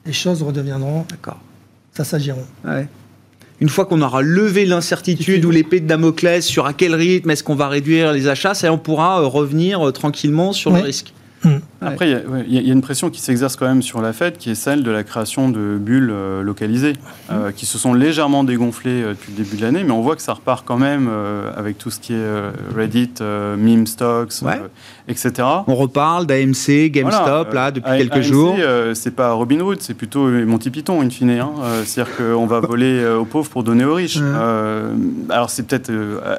[0.04, 1.38] les choses redeviendront, D'accord.
[1.96, 2.44] ça s'agiront.
[2.64, 2.88] Ouais.
[3.60, 7.42] Une fois qu'on aura levé l'incertitude ou l'épée de Damoclès sur à quel rythme est-ce
[7.42, 11.12] qu'on va réduire les achats, ça on pourra euh, revenir euh, tranquillement sur le risque.
[11.80, 13.54] Après, il y a- ouais, il y, a- il y a une pression qui s'exerce
[13.56, 16.94] quand même sur la Fed, qui est celle de la création de bulles euh, localisées,
[17.30, 20.16] euh, qui se sont légèrement dégonflées euh, depuis le début de l'année, mais on voit
[20.16, 22.26] que ça repart quand même euh, avec tout ce qui est
[22.76, 24.60] Reddit, meme stocks, Ouais.
[25.08, 25.32] etc.
[25.66, 28.56] On reparle d'AMC, GameStop, Voilà, là, depuis quelques AMC, jours.
[28.94, 31.30] c'est pas Robin Hood, c'est plutôt Monty Python, in fine.
[31.30, 31.50] Hein.
[31.84, 34.18] C'est-à-dire qu'on va voler aux pauvres pour donner aux riches.
[35.30, 35.90] Alors, c'est peut-être.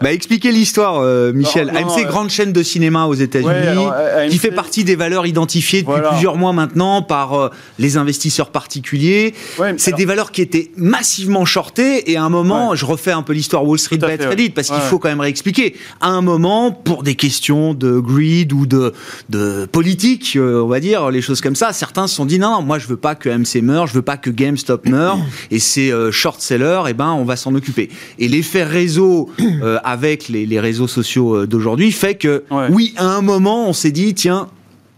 [0.02, 1.02] Bah, expliquez l'histoire,
[1.34, 1.68] Michel.
[1.68, 5.26] Non, non, AMC, grande chaîne de cinéma aux États-Unis, Ouais, qui fait partie des valeurs
[5.26, 6.10] identifiées depuis Voilà.
[6.10, 9.34] plusieurs mois maintenant par euh, les investisseurs particuliers.
[9.60, 12.78] ouais, C'est alors- des valeurs qui étaient massivement shortées et à un moment, Ouais.
[12.78, 14.00] je refais un peu l'histoire Wall Street.
[14.02, 15.76] Reddit parce qu'il faut quand même réexpliquer.
[16.02, 18.94] À un moment, pour des questions de greed ou de,
[19.30, 22.50] de politique, euh, on va dire, les choses comme ça, certains se sont dit non,
[22.52, 25.18] non, moi je veux pas que AMC meure, je veux pas que GameStop meure
[25.52, 27.90] et ces euh, short sellers, eh ben, on va s'en occuper.
[28.20, 29.30] Et l'effet réseau
[29.62, 32.68] euh, avec les, les réseaux sociaux d'aujourd'hui fait que, Ouais.
[32.72, 34.48] oui, à un moment, on s'est dit, tiens,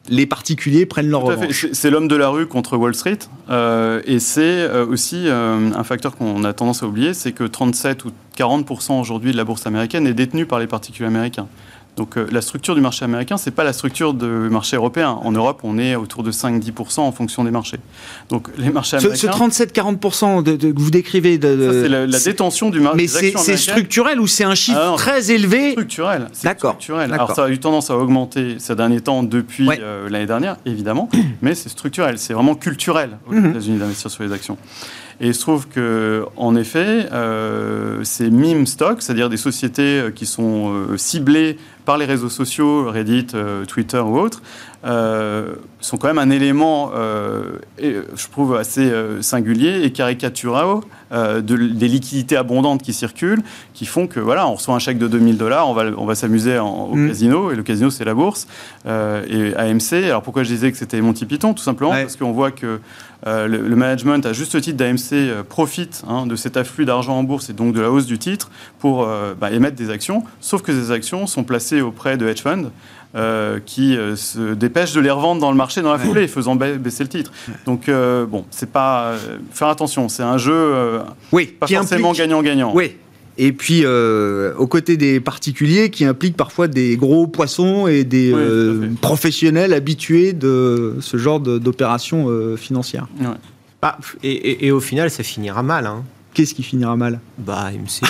[0.09, 1.61] les particuliers prennent leur revanche.
[1.61, 3.17] C'est- C'est l'homme de la rue contre Wall Street.
[3.49, 7.43] euh, et c'est euh, aussi euh, un facteur qu'on a tendance à oublier, c'est que
[7.43, 11.47] 37 ou 40% aujourd'hui de la bourse américaine est détenue par les particuliers américains.
[11.99, 15.19] Donc euh, la structure du marché américain, c'est pas la structure du marché européen.
[15.21, 17.79] En Europe, on est autour de 5-10% en fonction des marchés.
[18.29, 19.17] Donc les marchés américains.
[19.17, 21.37] Ce, 37-40% de, que vous décrivez.
[21.37, 22.97] De, c'est la, détention du marché.
[22.97, 26.29] Mais c'est structurel ou c'est un chiffre ah très élevé Structurel.
[26.41, 26.77] D'accord.
[27.11, 31.09] Alors ça a eu tendance à augmenter ces derniers temps depuis euh, l'année dernière, évidemment,
[31.41, 32.17] mais c'est structurel.
[32.17, 33.49] C'est vraiment culturel aux mhm.
[33.49, 34.57] États-Unis d'investir sur les actions.
[35.21, 40.11] Et il se trouve que, en effet, euh, ces meme stocks, c'est-à-dire des sociétés euh,
[40.11, 43.27] qui sont euh, ciblées par les réseaux sociaux, Reddit,
[43.67, 44.43] Twitter ou autres,
[44.83, 46.91] sont quand même un élément,
[47.81, 53.41] je trouve, assez singulier et caricatural de, des liquidités abondantes qui circulent,
[53.73, 56.13] qui font que, voilà, on reçoit un chèque de 2000 dollars, on va, on va
[56.13, 57.07] s'amuser au mm.
[57.07, 58.47] casino, et le casino, c'est la bourse,
[58.85, 59.93] et AMC.
[60.05, 62.81] Alors pourquoi je disais que c'était Monty Python Tout simplement parce qu'on voit que
[63.27, 67.23] euh, le, management, à juste titre d'AMC, euh, profite hein, de cet afflux d'argent en
[67.23, 70.61] bourse et donc de la hausse du titre pour euh, bah, émettre des actions, sauf
[70.61, 72.71] que ces actions sont placées auprès de hedge funds.
[73.65, 77.09] qui se dépêchent de les revendre dans le marché dans la foulée, faisant baisser le
[77.09, 77.31] titre.
[77.65, 79.15] Donc, bon, c'est pas.
[79.51, 81.01] faire attention, c'est un jeu
[81.31, 82.71] oui, pas forcément gagnant-gagnant.
[82.73, 82.97] Oui,
[83.39, 88.33] et puis euh, aux côtés des particuliers qui impliquent parfois des gros poissons et des
[88.33, 93.07] euh, professionnels habitués de ce genre d'opérations euh, financières.
[93.81, 95.87] Bah, et, au final, ça finira mal.
[95.87, 96.03] Hein.
[96.33, 97.21] Qu'est-ce qui finira mal?
[97.37, 98.01] Bah, MC.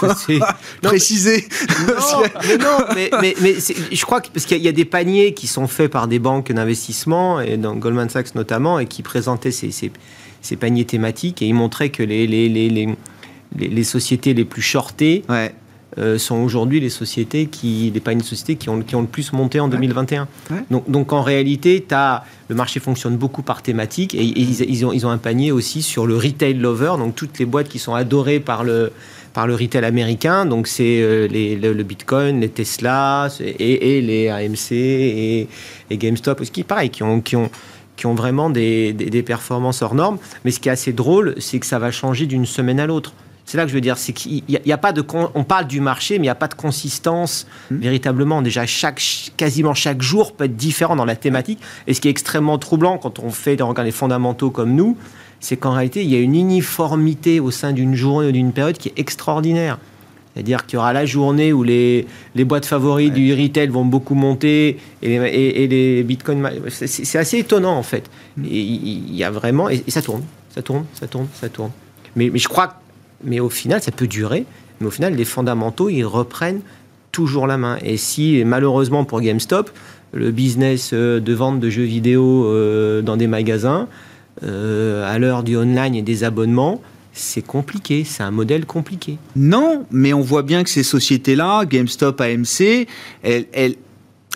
[0.82, 1.46] Préciser.
[1.86, 3.54] Non, mais non, mais, mais,
[3.92, 6.50] je crois que parce qu'il y a des paniers qui sont faits par des banques
[6.50, 9.92] d'investissement et dans Goldman Sachs notamment et qui présentaient ces, ces,
[10.40, 12.88] ces paniers thématiques et ils montraient que les, les, les, les
[13.56, 15.24] les, sociétés les plus shortées
[15.96, 19.58] euh, sont aujourd'hui les sociétés qui, les sociétés qui ont, qui ont le plus monté
[19.58, 20.28] en 2021.
[20.70, 25.06] Donc, donc, en réalité, as, le marché fonctionne beaucoup par thématique et, ils, ont, ils
[25.06, 28.38] ont un panier aussi sur le retail lover, donc toutes les boîtes qui sont adorées
[28.38, 28.92] par le,
[29.32, 30.44] par le retail américain.
[30.44, 35.48] Donc c'est euh, le, Bitcoin, les Tesla et, les AMC et,
[35.90, 37.50] GameStop, ce qui pareil, qui ont, qui ont
[37.96, 40.18] qui ont vraiment des, des, des, performances hors normes.
[40.44, 43.12] Mais ce qui est assez drôle, c'est que ça va changer d'une semaine à l'autre.
[43.48, 45.02] C'est là que je veux dire, c'est qu'il n'y a, pas de.
[45.34, 47.78] On parle du marché, mais il n'y a pas de consistance hmm.
[47.78, 48.42] véritablement.
[48.42, 49.02] Déjà, chaque,
[49.38, 51.58] quasiment chaque jour peut être différent dans la thématique.
[51.86, 54.98] Et ce qui est extrêmement troublant quand on fait regarde les fondamentaux comme nous,
[55.40, 58.76] c'est qu'en réalité, il y a une uniformité au sein d'une journée ou d'une période
[58.76, 59.78] qui est extraordinaire.
[60.34, 64.14] C'est-à-dire qu'il y aura la journée où les, les boîtes favoris du retail vont beaucoup
[64.14, 66.50] monter et, et, les bitcoins.
[66.68, 68.10] C'est assez étonnant en fait.
[68.36, 68.44] Hmm.
[68.44, 69.70] Et il y a vraiment.
[69.70, 71.70] Et, ça tourne, ça tourne, ça tourne, ça tourne.
[72.14, 72.72] Mais, mais je crois que
[73.24, 74.44] mais au final, ça peut durer.
[74.80, 76.60] Mais au final, les fondamentaux, ils reprennent
[77.12, 77.78] toujours la main.
[77.82, 79.70] Et si, malheureusement pour GameStop,
[80.12, 83.88] le business euh, de vente de jeux vidéo euh, dans des magasins,
[84.44, 86.80] euh, à l'heure du online et des abonnements,
[87.12, 89.18] c'est compliqué, c'est un modèle compliqué.
[89.34, 92.86] Non, mais on voit bien que ces sociétés-là, GameStop, AMC,
[93.22, 93.74] elles, elles,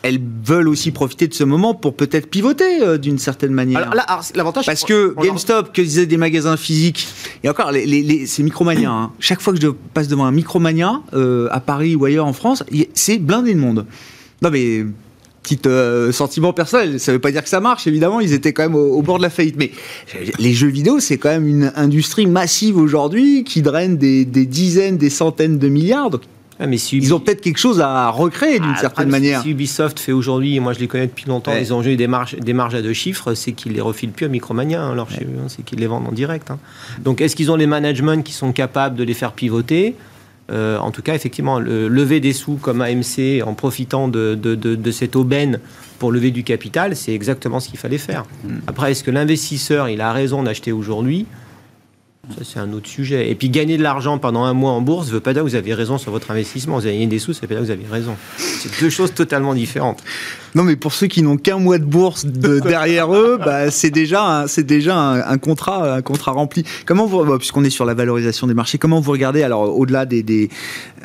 [0.02, 3.92] elles veulent aussi profiter de ce moment pour peut-être pivoter euh, d'une certaine manière.
[4.34, 7.08] l'avantage, parce que GameStop, que disait des magasins physiques,
[7.44, 8.90] et encore, les, les, c'est Micromania.
[8.90, 9.10] Hein.
[9.18, 12.64] Chaque fois que je passe devant un Micromania euh, à Paris ou ailleurs en France,
[12.94, 13.86] c'est blindé de monde.
[14.42, 14.84] Non mais
[15.42, 17.00] petit euh, sentiment personnel.
[17.00, 18.20] Ça ne veut pas dire que ça marche, évidemment.
[18.20, 19.56] Ils étaient quand même au, bord de la faillite.
[19.58, 19.72] Mais
[20.38, 24.96] les jeux vidéo, c'est quand même une industrie massive aujourd'hui qui draine des, des, dizaines,
[24.96, 26.10] des centaines de milliards.
[26.10, 26.22] Donc,
[26.60, 29.42] ah, mais ils ont peut-être quelque chose à recréer d'une ah, certaine manière.
[29.42, 32.06] Si Ubisoft fait aujourd'hui, et moi je les connais depuis longtemps, ils ont eu des
[32.06, 35.06] marges, des marges à deux chiffres, c'est qu'ils les refilent plus à Micromania, hein, hein,
[35.48, 36.50] c'est qu'ils les vendent en direct.
[36.50, 36.58] Hein.
[37.00, 39.96] Donc est-ce qu'ils ont les managements qui sont capables de les faire pivoter?
[40.50, 44.54] Euh, en tout cas, effectivement, le, lever des sous comme AMC en profitant de, de,
[44.54, 45.60] de, cette aubaine
[45.98, 48.24] pour lever du capital, c'est exactement ce qu'il fallait faire.
[48.44, 48.48] Mm.
[48.66, 51.26] Après, est-ce que l'investisseur, il a raison d'acheter aujourd'hui?
[52.30, 53.30] Ça, c'est un autre sujet.
[53.32, 55.48] Et puis, gagner de l'argent pendant un mois en bourse ne veut pas dire que
[55.48, 56.78] vous avez raison sur votre investissement.
[56.78, 58.14] Vous avez gagné des sous, ça ne veut pas dire que vous avez raison.
[58.36, 60.04] C'est deux choses totalement différentes.
[60.54, 64.44] Non, mais pour ceux qui n'ont qu'un mois de bourse derrière eux, bah, c'est déjà,
[64.46, 66.62] c'est déjà un, contrat, un contrat rempli.
[66.86, 70.06] Comment vous, bah, puisqu'on est sur la valorisation des marchés, comment vous regardez alors au-delà
[70.06, 70.48] des, des,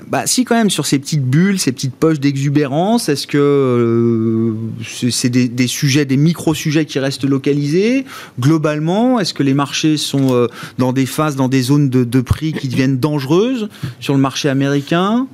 [0.06, 4.54] bah, si quand même sur ces petites bulles, ces petites poches d'exubérance, est-ce que euh,
[5.10, 8.06] c'est des, des, sujets, des micro-sujets qui restent localisés?
[8.40, 12.22] Globalement Est-ce que les marchés sont euh, dans des phases, dans des zones de, de
[12.22, 15.28] prix qui deviennent dangereuses sur le marché américain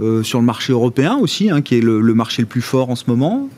[0.00, 2.96] euh, sur le marché européen aussi, hein, qui est le, marché le plus fort en
[2.96, 3.48] ce moment.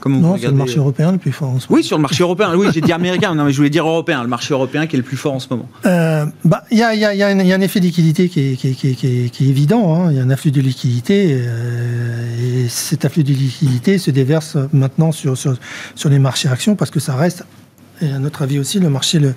[0.00, 1.76] Comment non, c'est le marché européen le plus fort en ce moment.
[1.76, 2.56] Oui, sur le marché européen.
[2.56, 3.34] Oui, j'ai dit américain.
[3.36, 4.22] Non, mais je voulais dire européen.
[4.22, 5.68] Le marché européen qui est le plus fort en ce moment.
[5.86, 8.56] Euh, bah, il y, a, y, a, y, a un effet de liquidité qui est,
[8.56, 9.94] qui, qui, qui, qui est évident.
[9.94, 10.10] Hein.
[10.10, 11.38] Il y a un afflux de liquidité.
[11.38, 15.54] Euh, et cet afflux de liquidité se déverse maintenant sur, sur,
[15.94, 17.44] sur les marchés actions parce que ça reste
[18.00, 19.34] et à notre avis aussi, le marché le,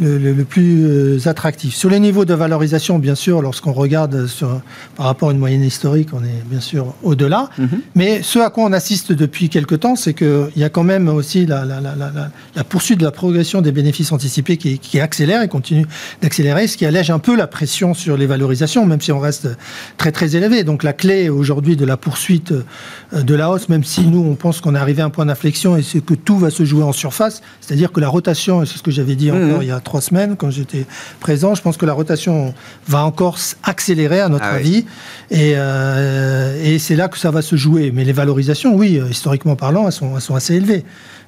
[0.00, 1.74] le, plus euh, attractif.
[1.74, 4.60] Sur les niveaux de valorisation, bien sûr, lorsqu'on regarde sur,
[4.96, 7.50] par rapport à une moyenne historique, on est bien sûr au-delà.
[7.58, 7.68] Mhm.
[7.94, 11.08] Mais ce à quoi on assiste depuis quelque temps, c'est qu'il y a quand même
[11.08, 15.42] aussi la, la, la, la, poursuite de la progression des bénéfices anticipés qui, qui accélère
[15.42, 15.86] et continue
[16.22, 19.48] d'accélérer, ce qui allège un peu la pression sur les valorisations, même si on reste
[19.96, 20.64] très très élevé.
[20.64, 24.34] Donc la clé aujourd'hui de la poursuite euh, de la hausse, même si nous on
[24.34, 26.82] pense qu'on est arrivé à un point d'inflexion et c'est que tout va se jouer
[26.82, 29.50] en surface, c'est-à-dire que la rotation, et c'est ce que j'avais dit mhm.
[29.50, 30.86] encore il y a trois semaines quand j'étais
[31.20, 31.54] présent.
[31.54, 32.54] Je pense que la rotation
[32.86, 34.84] va encore accélérer, à notre ah avis.
[35.30, 37.92] Et, euh, et c'est là que ça va se jouer.
[37.94, 40.84] Mais les valorisations, oui, euh, historiquement parlant, elles sont, elles sont assez élevées.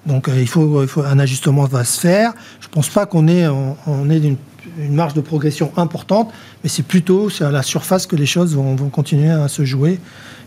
[0.06, 2.32] Donc euh, il, faut, il faut, un ajustement va se faire.
[2.60, 4.36] Je ne pense pas qu'on ait, on, ait une,
[4.78, 6.30] une, marge de progression importante,
[6.62, 9.98] mais c'est plutôt à la surface que les choses vont, vont continuer à se jouer.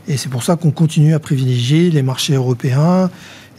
[0.08, 3.10] Et c'est pour ça qu'on continue à privilégier les marchés européens,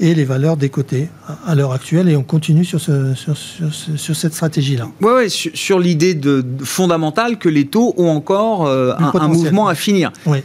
[0.00, 1.08] et les valeurs des côtés
[1.46, 4.88] à l'heure actuelle et on continue sur, ce, sur, sur, cette stratégie-là.
[5.00, 9.74] Oui, ouais, sur, l'idée de, fondamentale que les taux ont encore euh, un, mouvement à
[9.74, 10.12] finir.
[10.26, 10.38] Oui.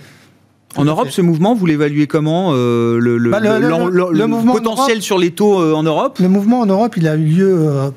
[0.75, 5.17] En Europe, ce mouvement, vous l'évaluez comment euh, le, le, bah, le, mouvement potentiel sur
[5.17, 6.19] les taux euh, en Europe?
[6.19, 7.91] Le mouvement en Europe, il a eu lieu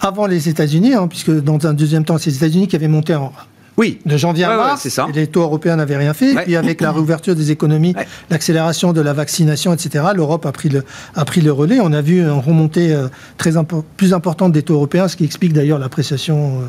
[0.00, 3.14] avant les États-Unis, hein, puisque dans un deuxième temps, c'est les États-Unis qui avaient monté
[3.14, 3.32] en,
[3.76, 3.98] oui.
[4.06, 5.06] De janvier à mars, ça.
[5.14, 6.32] les taux européens n'avaient rien fait.
[6.32, 7.94] Et puis avec la réouverture des économies,
[8.30, 10.84] l'accélération de la vaccination, etc., l'Europe a pris le,
[11.14, 11.78] a pris le relais.
[11.80, 13.52] On a vu une remontée euh, très
[13.96, 16.64] plus importante des taux européens, ce qui explique d'ailleurs l'appréciation, euh,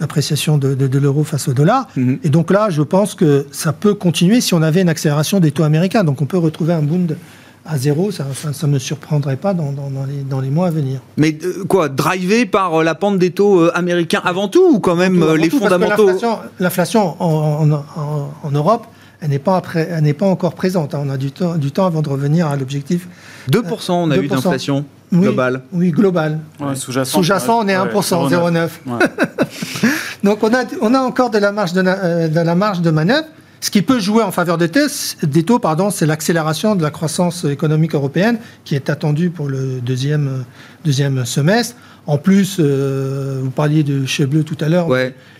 [0.00, 1.88] l'appréciation de, de, l'euro face au dollar.
[1.96, 2.18] Mhm.
[2.24, 5.50] Et donc là, je pense que ça peut continuer si on avait une accélération des
[5.50, 6.04] taux américains.
[6.04, 7.06] Donc on peut retrouver un boom
[7.68, 9.72] à zéro, ça ne me surprendrait pas dans,
[10.40, 11.00] les, mois à venir.
[11.16, 14.80] Mais euh, quoi, drivé par euh, la pente des taux euh, américains avant tout ou
[14.80, 16.10] quand même les fondamentaux
[16.58, 18.86] L'inflation en, Europe,
[19.20, 20.94] elle n'est pas, pas encore présente.
[20.94, 21.02] Hein.
[21.04, 23.06] On a du temps, du temps avant de revenir à l'objectif.
[23.50, 25.62] 2%, on a eu d'inflation globale.
[25.72, 26.38] Oui, globale.
[26.74, 28.68] Sous-jacent, on est à 1%, 0,9.
[30.24, 33.26] Donc on a, on a encore de la marge de, de la marge de manœuvre.
[33.60, 34.70] Ce qui peut jouer en faveur des,
[35.22, 39.80] des taux, pardon, c'est l'accélération de la croissance économique européenne qui est attendue pour le
[39.80, 40.44] deuxième,
[40.84, 41.74] deuxième semestre.
[42.06, 44.88] En plus, euh, vous parliez de chez Bleu tout à l'heure.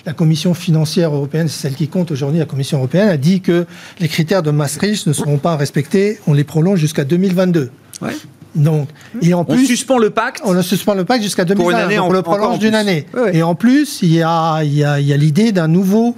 [0.04, 2.40] La Commission financière européenne, c'est celle qui compte aujourd'hui.
[2.40, 3.66] La Commission européenne a dit que
[4.00, 6.18] les critères de Maastricht ne seront pas respectés.
[6.26, 7.70] On les prolonge jusqu'à 2022.
[8.02, 8.10] Ouais.
[8.54, 8.88] Donc,
[9.22, 10.42] et en plus, on suspend le pacte.
[10.44, 11.96] On suspend le pacte jusqu'à 2022.
[11.96, 13.06] Pour on le prolonge d'une année.
[13.32, 16.16] Et en plus, il y a l'idée d'un nouveau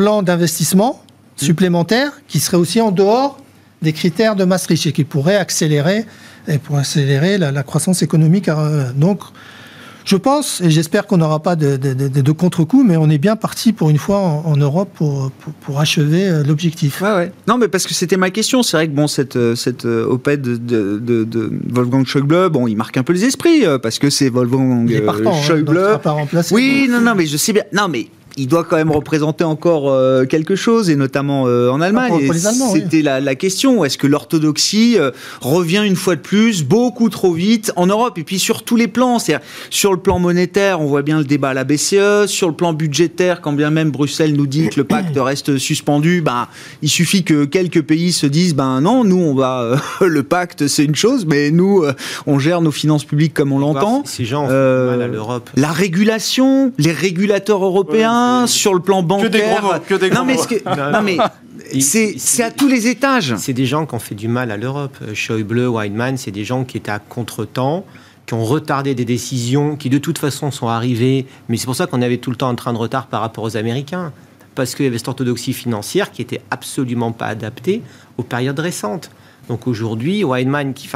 [0.00, 1.02] plan d'investissement
[1.36, 3.38] supplémentaire qui serait aussi en dehors
[3.82, 6.06] des critères de Maastricht et qui pourrait accélérer,
[6.48, 8.48] et pour accélérer la, croissance économique.
[8.48, 9.20] Euh, donc,
[10.06, 13.74] je pense, et j'espère qu'on n'aura pas de, de, contre-coup, mais on est bien parti
[13.74, 17.02] pour une fois en, Europe pour, pour, achever euh, l'objectif.
[17.02, 17.32] Ouais, ouais.
[17.46, 18.62] Non, mais parce que c'était ma question.
[18.62, 23.02] C'est vrai que bon, cette, euh, cette OPED de, Wolfgang Schäuble, bon, il marque un
[23.02, 25.98] peu les esprits parce que c'est Wolfgang il est partant, hein, Schäuble.
[26.02, 27.64] pas remplacé, oui, non, non, mais je sais bien.
[27.74, 28.08] Non, mais
[28.40, 32.30] il doit quand même représenter encore euh, quelque chose, et notamment euh, en Allemagne.
[32.72, 33.84] C'était la, question.
[33.84, 35.10] Est-ce que l'orthodoxie euh,
[35.42, 38.16] revient une fois de plus beaucoup trop vite en Europe?
[38.18, 41.24] Et puis sur tous les plans, c'est sur le plan monétaire, on voit bien le
[41.24, 42.26] débat à la BCE.
[42.26, 46.22] Sur le plan budgétaire, quand bien même Bruxelles nous dit que le pacte reste suspendu,
[46.22, 46.48] ben
[46.82, 50.84] il suffit que quelques pays se disent ben non, nous on va le pacte, c'est
[50.84, 51.84] une chose, mais nous
[52.26, 54.02] on gère nos finances publiques comme on l'entend.
[54.06, 55.50] Ces gens mal à l'Europe.
[55.56, 59.30] La régulation, les régulateurs européens sur le plan bancaire.
[59.86, 61.18] Que des gros non, mais, non, mais
[61.80, 63.34] c'est à tous les étages.
[63.36, 64.96] C'est des gens qui ont fait du mal à l'Europe.
[65.14, 67.84] Schäuble, Weidmann, c'est des gens qui étaient à contre-temps,
[68.26, 71.26] qui ont retardé des décisions qui de toute façon sont arrivées.
[71.48, 73.44] Mais c'est pour ça qu'on avait tout le temps un train de retard par rapport
[73.44, 74.12] aux Américains.
[74.54, 77.82] Parce qu'il y avait cette orthodoxie financière qui était absolument pas adaptée
[78.18, 79.10] aux périodes récentes.
[79.50, 80.88] Donc aujourd'hui, Weidmann, qui,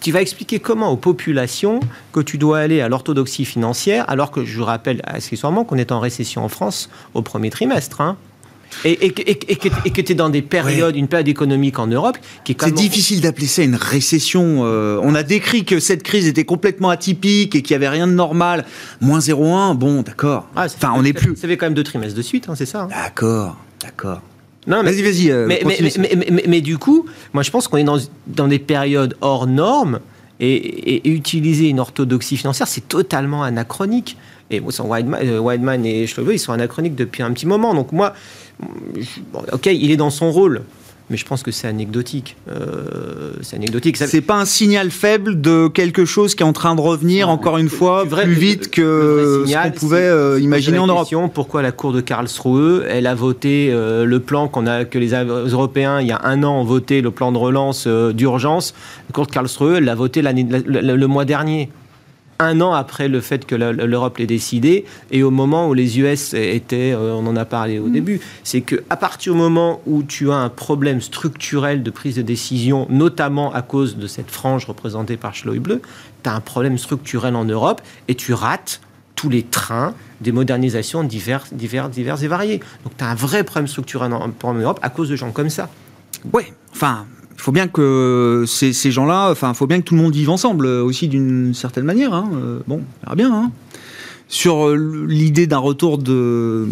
[0.00, 1.80] tu, vas expliquer comment aux populations
[2.12, 5.98] que tu dois aller à l'orthodoxie financière, alors que je rappelle accessoirement qu'on est en
[5.98, 8.00] récession en France au premier trimestre.
[8.00, 8.16] Hein.
[8.84, 12.70] Et, que tu es dans des périodes, une période économique en Europe qui est C'est
[12.70, 14.60] difficile d'appeler ça une récession.
[14.64, 18.06] Euh, on a décrit que cette crise était complètement atypique et qu'il n'y avait rien
[18.06, 18.64] de normal.
[19.00, 20.46] Moins 0,1, bon, d'accord.
[20.54, 21.34] Ah, enfin, on n'est plus.
[21.34, 22.82] Ça fait quand même deux trimestres de suite, hein, c'est ça.
[22.82, 22.88] Hein.
[22.90, 24.20] D'accord, d'accord.
[24.66, 25.30] Non, vas-y, vas-y.
[25.30, 25.48] Euh,
[26.46, 30.00] mais, du coup, moi je pense qu'on est dans, dans, des périodes hors normes
[30.38, 34.16] et, utiliser une orthodoxie financière, c'est totalement anachronique.
[34.50, 37.74] Et bon, Weidman, et Schlover, ils sont anachroniques depuis un petit moment.
[37.74, 38.14] Donc moi,
[39.52, 40.62] ok, il est dans son rôle
[41.10, 42.36] mais je pense que c'est anecdotique.
[42.48, 43.96] Euh, c'est anecdotique.
[43.96, 47.58] C'est pas un signal faible de quelque chose qui est en train de revenir, encore
[47.58, 51.08] une fois, plus vite que ce qu'on pouvait euh, imaginer en Europe.
[51.34, 55.10] Pourquoi la Cour de Karlsruhe, elle a voté euh, le plan qu'on a, que les
[55.12, 58.72] Européens, il y a un an, ont voté le plan de relance d'urgence.
[59.08, 61.70] La Cour de Karlsruhe, elle l'a voté le, le mois dernier.
[62.40, 66.34] Un an après le fait que l'Europe l'ait décidé et au moment où les US
[66.34, 67.92] étaient, euh, on en a parlé au mm.
[67.92, 72.22] début, c'est qu'à partir du moment où tu as un problème structurel de prise de
[72.22, 75.80] décision, notamment à cause de cette frange représentée par Schäuble,
[76.22, 78.80] tu as un problème structurel en Europe et tu rates
[79.14, 82.60] tous les trains des modernisations diverses, diverses, diverses et variées.
[82.84, 85.50] Donc tu as un vrai problème structurel en, en Europe à cause de gens comme
[85.50, 85.68] ça.
[86.32, 87.06] Oui, enfin,
[87.40, 90.28] il faut bien que ces, gens-là, enfin, il faut bien que tout le monde vive
[90.28, 92.12] ensemble euh, aussi d'une certaine manière.
[92.12, 92.28] Hein.
[92.34, 93.32] Euh, bon, on verra bien.
[93.32, 93.50] Hein.
[94.30, 96.68] Sur euh, l'idée d'un retour de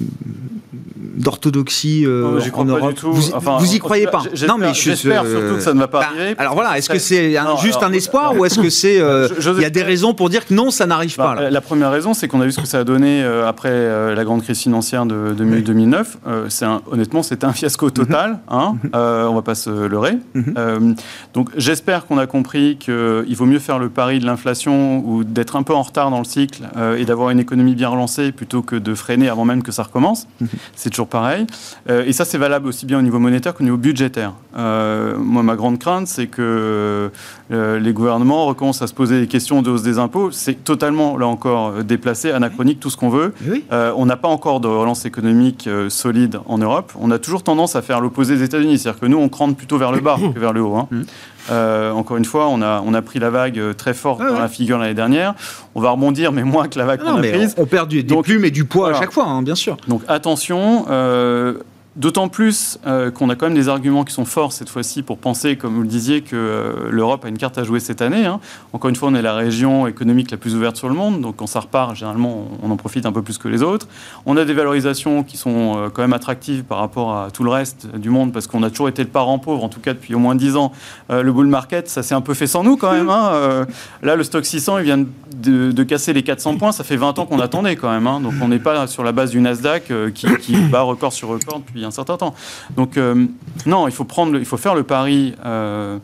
[1.19, 2.95] d'orthodoxie euh, en Europe.
[3.03, 6.01] Vous, enfin, vous y croyez pas Non, mais j'espère surtout que ça ne va pas
[6.01, 6.35] bah, arriver.
[6.39, 9.65] Alors voilà, est-ce que c'est juste un espoir ou est-ce que c'est euh, il y
[9.65, 12.29] a des raisons pour dire que non, ça n'arrive pas bah, La première raison, c'est
[12.29, 16.19] qu'on a vu ce que ça a donné après la grande crise financière de, 2009.
[16.49, 18.31] c'est honnêtement, c'était un fiasco total.
[18.31, 18.39] Mhm.
[18.51, 18.91] Hein, mhm.
[19.31, 20.19] on va pas se leurrer.
[20.35, 20.95] Mhm.
[21.35, 25.57] donc j'espère qu'on a compris qu'il vaut mieux faire le pari de l'inflation ou d'être
[25.57, 26.63] un peu en retard dans le cycle
[26.97, 30.29] et d'avoir une économie bien relancée plutôt que de freiner avant même que ça recommence.
[30.77, 31.47] C'est toujours pareil.
[31.89, 34.35] Euh, et ça, c'est valable aussi bien au niveau monétaire qu'au niveau budgétaire.
[34.57, 37.11] Euh, moi, ma grande crainte, c'est que
[37.51, 40.31] euh, les gouvernements recommencent à se poser des questions de hausse des impôts.
[40.31, 43.33] C'est totalement, là encore, déplacé, anachronique, tout ce qu'on veut.
[43.71, 46.93] on n'a pas encore de relance économique solide en Europe.
[47.01, 48.79] On a toujours tendance à faire l'opposé des États-Unis.
[48.79, 50.77] C'est-à-dire que nous, on crante plutôt vers le bas que vers le haut.
[50.77, 50.89] Hein.
[50.91, 51.03] Mmh.
[51.51, 54.79] Encore une fois, on a, on a pris la vague très forte dans la figure
[54.79, 55.35] l'année dernière.
[55.75, 57.55] On va rebondir, mais moins que la vague qu'on a prise.
[57.59, 59.77] On, perd du, des plumes et du poids à chaque fois, hein, bien sûr.
[59.89, 61.55] Donc attention, euh,
[61.99, 65.19] D'autant plus euh, qu'on a quand même des arguments qui sont forts cette fois-ci pour
[65.19, 68.25] penser, comme vous le disiez, que euh, l'Europe a une carte à jouer cette année.
[68.25, 68.39] Hein.
[68.73, 71.35] Encore une fois, on est la région économique la plus ouverte sur le monde, donc
[71.35, 73.89] quand ça repart, généralement, on en profite un peu plus que les autres.
[74.27, 77.51] On a des valorisations qui sont euh, quand même attractives par rapport à tout le
[77.51, 80.15] reste du monde, parce qu'on a toujours été le parent pauvre, en tout cas depuis
[80.15, 80.71] au moins 10 ans.
[81.11, 83.11] le bull market, ça s'est un peu fait sans nous quand même.
[83.11, 83.67] Hein.
[84.05, 87.27] là, le stock 600, il vient de, casser les 400 points, ça fait 20 ans
[87.27, 88.07] qu'on attendait quand même.
[88.07, 88.21] Hein.
[88.21, 91.59] Donc on n'est pas sur la base du Nasdaq qui, qui bat record sur record
[91.67, 92.35] depuis un certain temps.
[92.77, 93.27] Donc euh,
[93.67, 95.99] non, il faut, prendre, il faut faire le pari euh,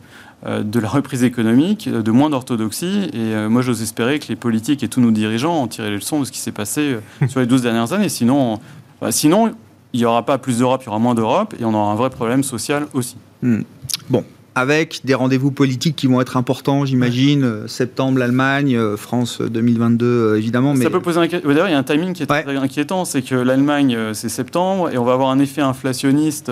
[0.45, 3.09] euh, de la reprise économique, de moins d'orthodoxie.
[3.13, 6.19] Et moi, j'ose espérer que les politiques et tous nos dirigeants ont tiré les leçons
[6.19, 8.09] de ce qui s'est passé sur les 12 dernières années.
[8.09, 8.59] Sinon,
[9.01, 9.53] bah, sinon
[9.93, 11.95] il n'y aura pas plus d'Europe, il y aura moins d'Europe, et on aura un
[11.95, 13.15] vrai problème social aussi.
[13.41, 13.61] Hmm.
[14.09, 14.25] Bon,
[14.55, 17.43] avec des rendez-vous politiques qui vont être importants, j'imagine.
[17.43, 20.73] Euh, septembre, l'Allemagne, euh, France 2022, euh, évidemment.
[20.77, 21.27] Ça peut poser un...
[21.27, 24.89] D'ailleurs, il y a un timing qui est très inquiétant, c'est que l'Allemagne, c'est septembre,
[24.91, 26.49] et on va avoir un effet inflationniste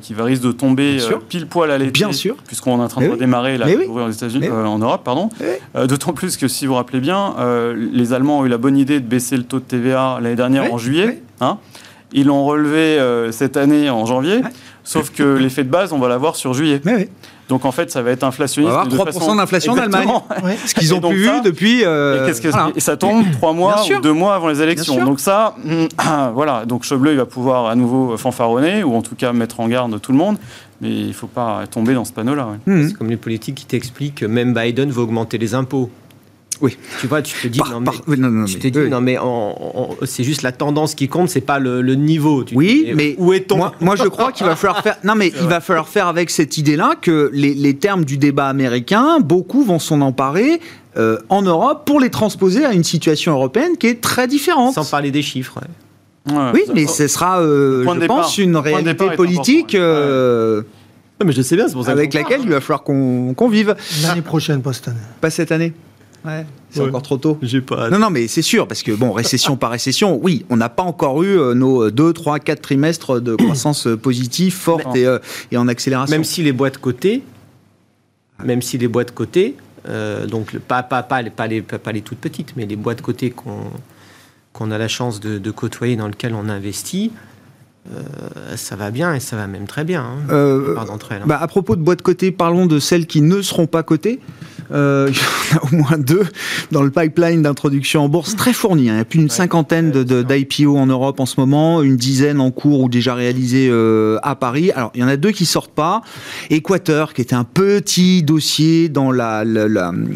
[0.00, 1.92] qui va risquer de tomber pile poil à l'été.
[1.92, 2.36] Bien sûr.
[2.46, 5.28] Puisqu'on est en train de redémarrer la aux États-Unis, en Europe, pardon.
[5.74, 7.34] D'autant plus que, si vous vous rappelez bien,
[7.74, 10.72] les Allemands ont eu la bonne idée de baisser le taux de TVA l'année dernière,
[10.72, 11.22] en juillet.
[11.40, 11.58] Hein
[12.16, 12.98] ils l'ont relevé
[13.32, 14.40] cette année en janvier.
[14.84, 16.80] Sauf que l'effet de base, on va l'avoir sur juillet.
[17.48, 18.74] Donc en fait, ça va être inflationniste.
[18.74, 20.08] On va 3% d'inflation en Allemagne.
[20.66, 21.84] Ce qu'ils ont pu vu depuis.
[21.84, 22.32] Euh,
[22.74, 25.04] et, ça tombe trois mois ou deux mois avant les élections.
[25.04, 25.54] Donc ça,
[26.34, 26.64] voilà.
[26.64, 30.00] Donc Schäuble, il va pouvoir à nouveau fanfaronner ou en tout cas mettre en garde
[30.00, 30.36] tout le monde.
[30.80, 32.48] Mais il ne faut pas tomber dans ce panneau-là.
[32.66, 32.88] Hmm.
[32.88, 35.90] C'est comme les politiques qui t'expliquent que même Biden veut augmenter les impôts.
[36.60, 36.76] Oui.
[37.00, 39.18] Tu vois, tu te dis, non, mais, tu te dis, non, mais
[40.04, 42.44] c'est juste la tendance qui compte, c'est pas le, niveau.
[42.54, 44.96] oui, mais où est moi, moi, je crois qu'il va falloir faire.
[45.04, 49.18] Non, mais il va falloir faire avec cette idée-là que les, termes du débat américain,
[49.20, 50.60] beaucoup vont s'en emparer.
[50.96, 54.74] Euh, en Europe pour les transposer à une situation européenne qui est très différente.
[54.74, 55.58] Sans parler des chiffres.
[56.30, 59.74] oui, mais ce sera, euh, je pense, une réalité politique.
[59.74, 60.62] Euh,
[61.24, 63.74] mais je sais bien, c'est pour ça avec laquelle il va falloir qu'on vive.
[64.02, 64.98] L'année prochaine, pas cette année.
[65.20, 65.72] Pas cette année.
[66.24, 67.38] Ouais, c'est encore trop tôt.
[67.42, 67.90] J'ai pas.
[67.90, 70.82] Non, non, mais c'est sûr, parce que bon, récession par récession, oui, on n'a pas
[70.82, 75.18] encore eu euh, nos 2, 3, 4 trimestres de croissance euh, positive, forte euh,
[75.52, 76.14] et, en accélération.
[76.14, 77.22] Même si les boîtes cotées,
[78.42, 79.56] même si les boîtes cotées,
[80.28, 83.70] donc pas, pas, pas, pas, les, pas, les toutes petites, mais les boîtes cotées qu'on
[84.54, 87.10] qu'on a la chance de, de, côtoyer, dans lesquelles on investit,
[88.56, 90.02] ça va bien et ça va même très bien.
[90.02, 91.26] Hein, hein.
[91.26, 94.20] Bah, à propos de boîtes cotées, parlons de celles qui ne seront pas cotées.
[94.72, 96.24] Euh, il y en a au moins deux
[96.70, 98.88] dans le pipeline d'introduction en bourse très fourni.
[98.88, 98.94] Hein.
[98.94, 102.50] Il y a plus d'une cinquantaine d'IPO en Europe en ce moment, une dizaine en
[102.50, 104.70] cours ou déjà réalisées euh, à Paris.
[104.72, 106.02] Alors, il y en a deux qui sortent pas.
[106.50, 110.08] Équateur, qui était un petit dossier dans la, hum,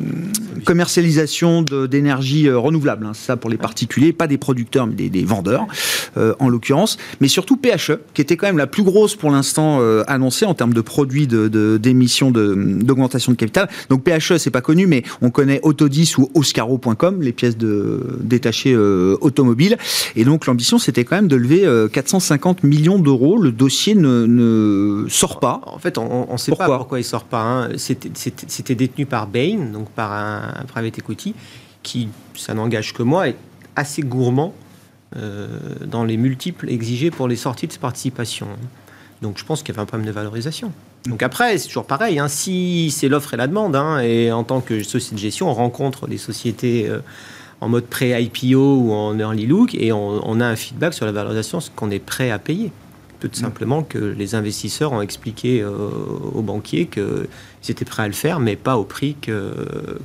[0.64, 3.06] commercialisation d'énergie euh, renouvelable.
[3.06, 3.12] Hein.
[3.14, 5.66] Ça pour les particuliers, pas des producteurs, mais des, vendeurs,
[6.16, 6.96] en l'occurrence.
[7.20, 10.74] Mais surtout PHE, qui était quand même la plus grosse pour l'instant annoncée en termes
[10.74, 13.68] de produits d'émissions de, d'augmentation de, de capital.
[13.88, 18.72] Donc PHE, c'est pas connu, mais on connaît Autodis ou Oscaro.com, les pièces de, détachées
[18.72, 19.76] euh, automobiles.
[20.16, 23.38] Et donc l'ambition, c'était quand même de lever 450 euh, millions d'euros.
[23.38, 25.60] Le dossier ne, sort pas.
[25.66, 27.00] En fait, on ne sait pas pourquoi?
[27.00, 27.42] il sort pas.
[27.42, 27.68] Hein.
[27.76, 31.34] C'était détenu par Bain, donc par un, private equity
[31.82, 33.36] qui, ça n'engage que moi, est
[33.76, 34.52] assez gourmand
[35.14, 38.46] dans les multiples exigés pour les sorties de participation.
[39.22, 40.72] Donc je pense qu'il y avait un problème de valorisation.
[41.06, 44.44] Donc après, c'est toujours pareil, hein, si c'est l'offre et la demande, hein, et en
[44.44, 46.90] tant que société de gestion, on rencontre des sociétés
[47.60, 51.60] en mode pré-IPO ou en early look, et on, a un feedback sur la valorisation,
[51.60, 52.70] ce qu'on est prêt à payer.
[53.20, 55.70] Tout simplement que les investisseurs ont expliqué euh,
[56.34, 57.26] aux banquiers qu'ils
[57.68, 59.52] étaient prêts à le faire, mais pas au prix que,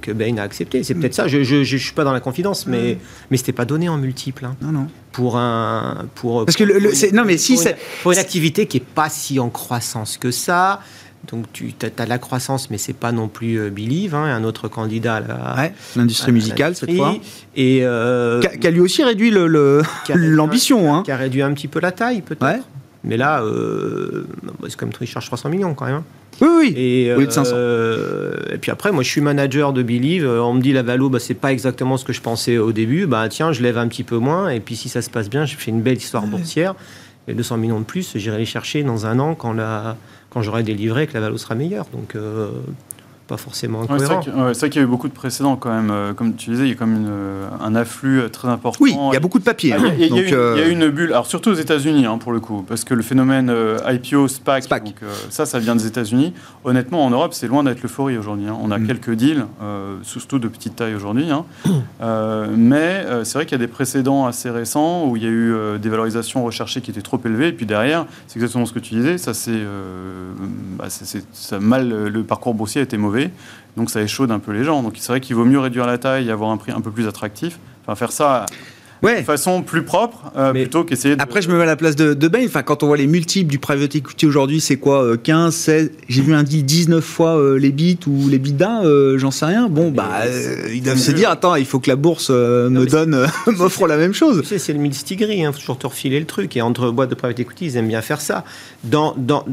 [0.01, 0.84] que Bain a accepté.
[0.84, 1.28] C'est peut-être ça.
[1.28, 2.97] Je ne suis pas dans la confidence, mais,
[3.30, 4.45] mais ce n'était pas donné en multiple.
[4.45, 4.55] Hein.
[4.61, 4.88] non, non.
[5.11, 6.07] Pour un.
[6.16, 9.09] Pour, Parce que le, non, mais si pour, une, pour une activité qui n'est pas
[9.09, 10.82] si en croissance que ça,
[11.32, 14.68] donc tu as, la croissance, mais c'est pas non plus euh, Believe, hein, un autre
[14.68, 17.16] candidat à l'industrie musicale cette fois.
[17.55, 21.03] Et euh, qui, a, lui aussi réduit l'ambition, le, hein.
[21.05, 22.68] qui a réduit un petit peu la taille peut-être.
[23.04, 25.95] Mais là, euh, bah, c'est comme il charge 300 millions quand même.
[25.95, 26.04] Hein.
[26.41, 26.74] Oui, oui.
[26.78, 27.56] Et, oui, de 500.
[28.51, 30.26] et puis après, moi, je suis manager de Believe.
[30.26, 33.06] On me dit la valo, bah, c'est pas exactement ce que je pensais au début.
[33.06, 34.49] Bah tiens, je lève un petit peu moins.
[34.49, 36.76] Et puis si ça se passe bien, j'ai fait une belle histoire boursière.
[37.28, 39.95] Et 200 millions de plus, j'irai les chercher dans un an quand la
[40.34, 41.86] quand j'aurai délivré que la valo sera meilleure.
[41.93, 42.49] Donc, euh,
[43.28, 44.21] pas forcément incohérent.
[44.53, 45.91] c'est vrai qu'il y a eu beaucoup de précédents quand même.
[45.91, 48.78] Euh, comme tu disais, il y a quand même euh, un afflux très important.
[48.82, 49.74] Oui, il y a beaucoup de papiers.
[49.74, 52.65] Ah, il, y a, eu une bulle, alors surtout aux États-Unis hein, pour le coup,
[52.67, 53.53] parce que le phénomène
[53.88, 54.95] IPO, SPAC, Donc,
[55.30, 56.34] ça, ça vient des États-Unis.
[56.65, 58.47] Honnêtement, en Europe, c'est loin d'être l'euphorie aujourd'hui.
[58.47, 58.57] Hein.
[58.61, 58.88] On a mm.
[58.88, 59.45] quelques deals,
[60.01, 61.28] surtout de petite taille aujourd'hui.
[61.32, 61.45] Hein.
[62.57, 65.80] mais c'est vrai qu'il y a des précédents assez récents où il y a eu
[65.80, 67.49] des valorisations recherchées qui étaient trop élevées.
[67.49, 69.61] Et puis derrière, c'est exactement ce que tu disais, ça, c'est,
[70.78, 73.12] bah, ça mal, le parcours boursier a été mauvais
[73.78, 74.84] donc ça échaude un peu les gens.
[74.84, 76.91] Donc c'est vrai qu'il vaut mieux réduire la taille et avoir un prix un peu
[76.91, 77.59] plus attractif.
[77.84, 78.45] Enfin, faire ça
[79.12, 81.22] de façon plus propre euh, plutôt qu'essayer de...
[81.22, 82.43] Après, je me mets à la place de, de Bain.
[82.45, 85.91] Enfin, quand on voit les multiples du private equity aujourd'hui, c'est quoi 15, euh, 16
[86.08, 88.84] J'ai vu un deal 19 fois euh, les bits ou les bits d'un,
[89.18, 89.68] j'en sais rien.
[89.70, 90.22] Bon, bah,
[90.74, 94.14] ils doivent se dire attends, il faut que la bourse me donne, m'offre la même
[94.14, 94.41] chose.
[94.41, 96.56] Tu sais, c'est le multistigri, il hein, faut toujours te refiler le truc.
[96.58, 98.43] Et entre boîtes de private equity, ils aiment bien faire ça.
[98.84, 99.45] Dans, dans,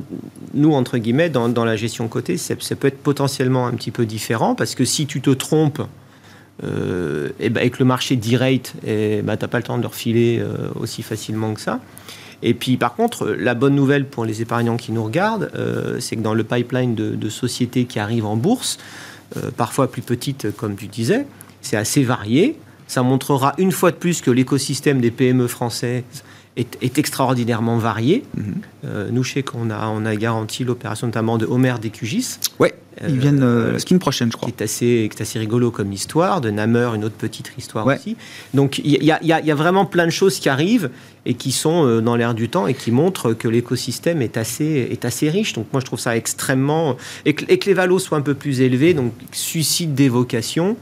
[0.54, 4.06] nous, entre guillemets, dans, dans la gestion côté, ça peut être potentiellement un petit peu
[4.06, 5.82] différent parce que si tu te trompes,
[6.64, 9.82] euh, et ben, avec le marché direct, et ben, tu n'as pas le temps de
[9.82, 11.80] leur filer euh, aussi facilement que ça.
[12.42, 16.16] Et puis par contre, la bonne nouvelle pour les épargnants qui nous regardent, euh, c'est
[16.16, 18.78] que dans le pipeline de, sociétés qui arrivent en bourse,
[19.56, 21.26] parfois plus petites comme tu disais,
[21.60, 22.58] c'est assez varié.
[22.88, 26.02] Ça montrera une fois de plus que l'écosystème des PME françaises
[26.56, 28.24] est, extraordinairement varié.
[28.34, 29.10] Mhm.
[29.12, 32.38] nous, je sais qu'on a, on a garanti l'opération notamment de Homer Décugis.
[32.58, 32.74] Ouais.
[33.08, 34.50] Ils viennent euh, la semaine prochaine, je crois.
[34.50, 37.86] Qui est, assez, qui est assez rigolo comme histoire, de Namur, une autre petite histoire
[37.86, 38.16] aussi.
[38.52, 40.90] Donc il y, y, a vraiment plein de choses qui arrivent
[41.24, 44.88] et qui sont euh, dans l'air du temps et qui montrent que l'écosystème est assez,
[44.90, 45.54] est assez riche.
[45.54, 46.96] Donc moi je trouve ça extrêmement...
[47.24, 50.76] Et que, et que les valos soient un peu plus élevés, donc suscite des vocations.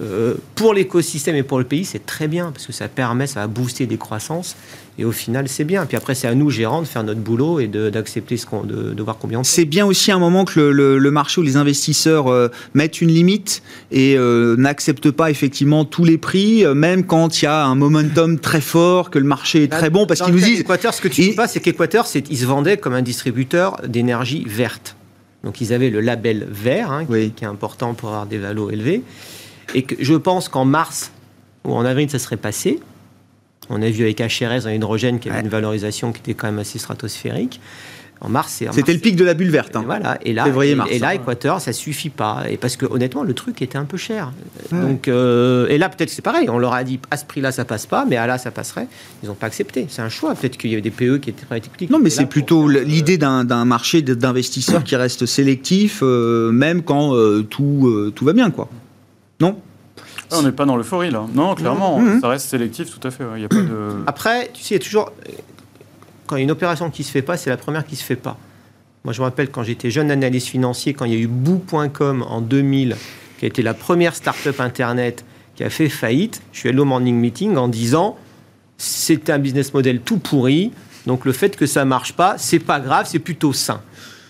[0.00, 3.40] Euh, pour l'écosystème et pour le pays, c'est très bien parce que ça permet, ça
[3.40, 4.56] va booster des croissances
[4.98, 5.84] et au final, c'est bien.
[5.84, 8.94] Puis après, c'est à nous, gérants, de faire notre boulot et d'accepter ce qu'on, de,
[8.94, 11.56] de, voir combien on C'est bien aussi un moment que le, le, marché ou les
[11.56, 17.42] investisseurs euh, mettent une limite et euh, n'acceptent pas effectivement tous les prix, même quand
[17.42, 20.32] il y a un momentum très fort, que le marché est très bon, parce qu'ils
[20.32, 20.60] nous disent.
[20.60, 23.02] Équateur, ce que tu ne sais pas, c'est qu'Équateur, c'est, ils se vendaient comme un
[23.02, 24.96] distributeur d'énergie verte.
[25.44, 28.70] Donc ils avaient le label vert, hein, qui, qui, est important pour avoir des valos
[28.70, 29.02] élevés.
[29.74, 31.12] Et que je pense qu'en mars
[31.64, 32.80] ou en avril, ça serait passé.
[33.70, 36.58] On a vu avec HRS un hydrogène qui avait une valorisation qui était quand même
[36.58, 37.60] assez stratosphérique.
[38.24, 39.74] En mars, c'était le pic de la bulle verte.
[39.74, 39.82] Hein.
[39.84, 40.16] Voilà.
[40.24, 41.10] Et là, et, là, hein.
[41.10, 42.44] Équateur, ça suffit pas.
[42.48, 44.30] Et parce que honnêtement, le truc était un peu cher.
[44.70, 46.48] Donc, euh, et là, peut-être c'est pareil.
[46.48, 48.86] On leur a dit à ce prix-là, ça passe pas, mais à là, ça passerait.
[49.24, 49.86] Ils n'ont pas accepté.
[49.88, 50.36] C'est un choix.
[50.36, 51.60] Peut-être qu'il y avait des PE qui étaient prêts
[51.90, 57.42] Non, mais c'est plutôt l'idée d'un marché d'investisseurs qui reste sélectif, euh, même quand euh,
[57.42, 58.68] tout tout va bien, quoi.
[59.40, 59.60] Non
[60.30, 61.26] ah, on n'est pas dans l'euphorie là.
[61.34, 62.20] Non, clairement, mmh.
[62.22, 63.24] ça reste sélectif, tout à fait.
[63.36, 64.02] Il y a pas de...
[64.06, 65.12] Après, tu sais, il y a toujours.
[66.26, 68.02] Quand il y a une opération qui se fait pas, c'est la première qui se
[68.02, 68.38] fait pas.
[69.04, 72.24] Moi, je me rappelle quand j'étais jeune analyste financier, quand il y a eu Boo.com
[72.26, 72.96] en 2000,
[73.38, 75.24] qui a été la première start-up Internet
[75.54, 78.16] qui a fait faillite, je suis allé au morning meeting en disant
[78.78, 80.72] c'était un business model tout pourri,
[81.06, 83.82] donc le fait que ça marche pas, c'est pas grave, c'est plutôt sain.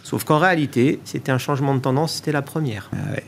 [0.03, 2.91] Sauf qu'en réalité, c'était un changement de tendance, c'était la première.
[2.93, 3.25] Ah ouais.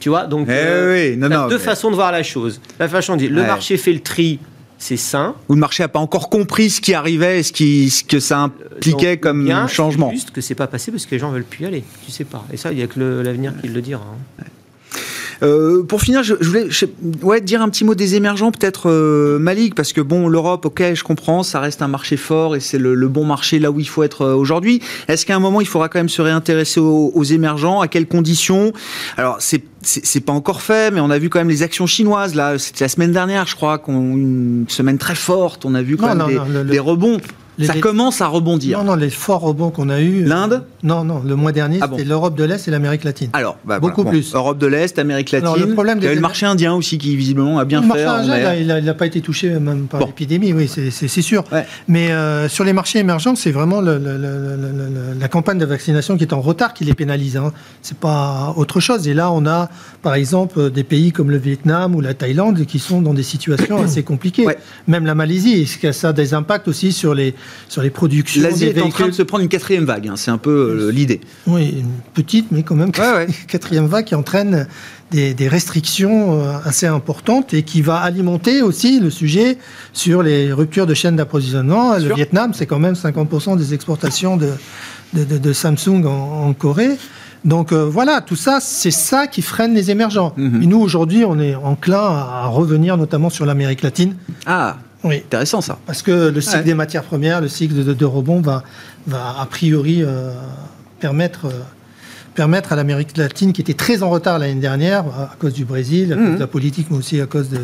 [0.00, 2.60] Tu vois, donc eh euh, deux façons de voir la chose.
[2.78, 4.38] La façon de dire, le marché fait le tri,
[4.78, 5.34] c'est sain.
[5.48, 8.38] Ou le marché n'a pas encore compris ce qui arrivait, ce, qui, ce que ça
[8.38, 10.10] impliquait comme bien, changement.
[10.12, 11.84] Juste que c'est pas passé parce que les gens veulent plus y aller.
[12.04, 12.44] Tu sais pas.
[12.52, 14.04] Et ça, il y a que l'avenir qui le dira.
[14.40, 14.44] Hein.
[15.42, 16.68] Euh, pour finir, je, voulais
[17.22, 20.94] ouais, dire un petit mot des émergents, peut-être euh, Malik, parce que bon, l'Europe, ok,
[20.94, 23.88] je comprends, ça reste un marché fort et c'est le, bon marché là où il
[23.88, 24.82] faut être euh, aujourd'hui.
[25.06, 27.80] Est-ce qu'à un moment, il faudra quand même se réintéresser aux, émergents?
[27.80, 28.72] À quelles conditions?
[29.16, 32.34] Alors, c'est c'est pas encore fait, mais on a vu quand même les actions chinoises.
[32.34, 35.64] Là, c'était la semaine dernière, je crois, qu'on une semaine très forte.
[35.64, 37.18] On a vu quand même des, rebonds
[37.66, 38.78] ça commence à rebondir.
[38.78, 40.24] Non, non, les forts rebonds qu'on a eu.
[40.24, 43.30] Euh, L'Inde Non, non, le mois dernier, ah c'était l'Europe de l'Est et l'Amérique latine.
[43.32, 44.34] Alors, bah, beaucoup plus.
[44.34, 45.48] Europe de l'Est, Amérique latine.
[45.48, 47.86] Alors, le problème il y a le marché indien aussi qui visiblement a bien le
[47.88, 48.04] fait.
[48.04, 51.44] Marché indien, il n'a pas été touché même par l'épidémie, oui, c'est sûr.
[51.88, 53.98] Mais euh, sur les marchés émergents, c'est vraiment le,
[55.18, 57.36] la campagne de vaccination qui est en retard qui les pénalise.
[57.36, 57.52] Hein.
[57.82, 59.08] C'est pas autre chose.
[59.08, 59.68] Et là, on a,
[60.02, 63.82] par exemple, des pays comme le Vietnam ou la Thaïlande qui sont dans des situations
[63.82, 64.46] assez compliquées.
[64.86, 67.34] Même la Malaisie, est-ce que ça a des impacts aussi sur les
[67.68, 68.42] sur les productions.
[68.42, 70.14] L'Asie est en train de se prendre une quatrième vague, hein.
[70.16, 71.20] c'est un peu euh, l'idée.
[71.46, 72.92] Oui, une petite, mais quand même
[73.48, 74.66] quatrième vague qui entraîne
[75.10, 79.58] des, restrictions euh, assez importantes et qui va alimenter aussi le sujet
[79.92, 81.96] sur les ruptures de chaînes d'approvisionnement.
[81.96, 84.52] Le Vietnam, c'est quand même 50% des exportations de,
[85.14, 86.96] de, Samsung en, Corée.
[87.44, 90.34] Donc euh, voilà, tout ça, c'est ça qui freine les émergents.
[90.36, 90.62] Mhm.
[90.62, 94.16] Et nous, aujourd'hui, on est enclin à revenir notamment sur l'Amérique latine.
[94.44, 95.16] Ah, oui.
[95.16, 95.78] Intéressant ça.
[95.86, 98.64] Parce que le cycle des matières premières, le cycle de, rebond va,
[99.06, 100.32] va a priori euh,
[100.98, 101.60] permettre, euh,
[102.34, 106.12] permettre à l'Amérique latine, qui était très en retard l'année dernière, à cause du Brésil,
[106.12, 106.34] à cause mhm.
[106.34, 107.60] de la politique, mais aussi à cause de,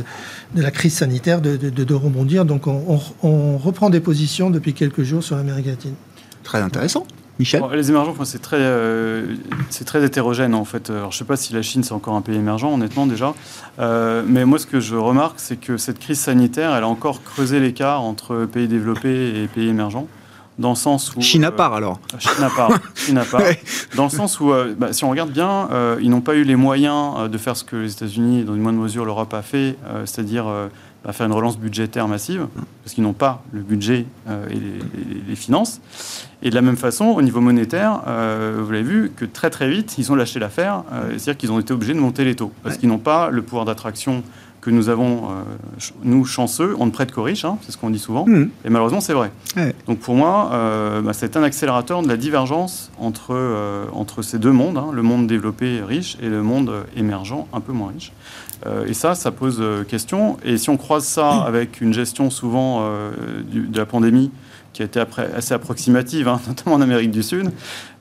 [0.54, 2.44] de la crise sanitaire, de, rebondir.
[2.44, 5.94] Donc on, on, reprend des positions depuis quelques jours sur l'Amérique latine.
[6.44, 7.06] Très intéressant.
[7.38, 9.34] Michel Les émergents, c'est très, euh,
[9.70, 10.90] c'est très hétérogène en fait.
[10.90, 13.34] Alors, je ne sais pas si la Chine c'est encore un pays émergent, honnêtement déjà.
[13.80, 17.22] Euh, mais moi, ce que je remarque, c'est que cette crise sanitaire, elle a encore
[17.22, 20.06] creusé l'écart entre pays développés et pays émergents.
[20.56, 21.20] Dans le sens où.
[21.20, 22.70] Chine à part alors Chine à part.
[22.94, 23.40] Chine à part.
[23.96, 25.68] Dans le sens où, euh, bah, si on regarde bien,
[26.00, 28.78] ils n'ont pas eu les moyens de faire ce que les États-Unis dans une moindre
[28.78, 30.44] mesure l'Europe a fait, c'est-à-dire
[31.04, 32.46] à faire une relance budgétaire massive,
[32.82, 34.58] parce qu'ils n'ont pas le budget euh, et
[35.28, 35.80] les, finances.
[36.42, 39.68] Et de la même façon, au niveau monétaire, euh, vous l'avez vu, que très très
[39.68, 42.52] vite, ils ont lâché l'affaire, euh, c'est-à-dire qu'ils ont été obligés de monter les taux,
[42.62, 44.22] parce qu'ils n'ont pas le pouvoir d'attraction
[44.60, 45.28] que nous avons,
[46.04, 48.48] nous, chanceux, on ne prête qu'aux riches, hein, c'est ce qu'on dit souvent, mmh.
[48.64, 49.30] et malheureusement, c'est vrai.
[49.86, 50.48] Donc pour moi,
[51.04, 53.36] bah, c'est un accélérateur de la divergence entre,
[53.92, 57.72] entre ces deux mondes, hein, le monde développé riche et le monde émergent un peu
[57.72, 58.12] moins riche.
[58.66, 60.38] Euh, et ça, ça pose euh, question.
[60.44, 63.12] Et si on croise ça avec une gestion souvent euh,
[63.46, 64.30] de la pandémie
[64.72, 65.00] qui a été
[65.36, 67.50] assez approximative, hein, notamment en Amérique du Sud,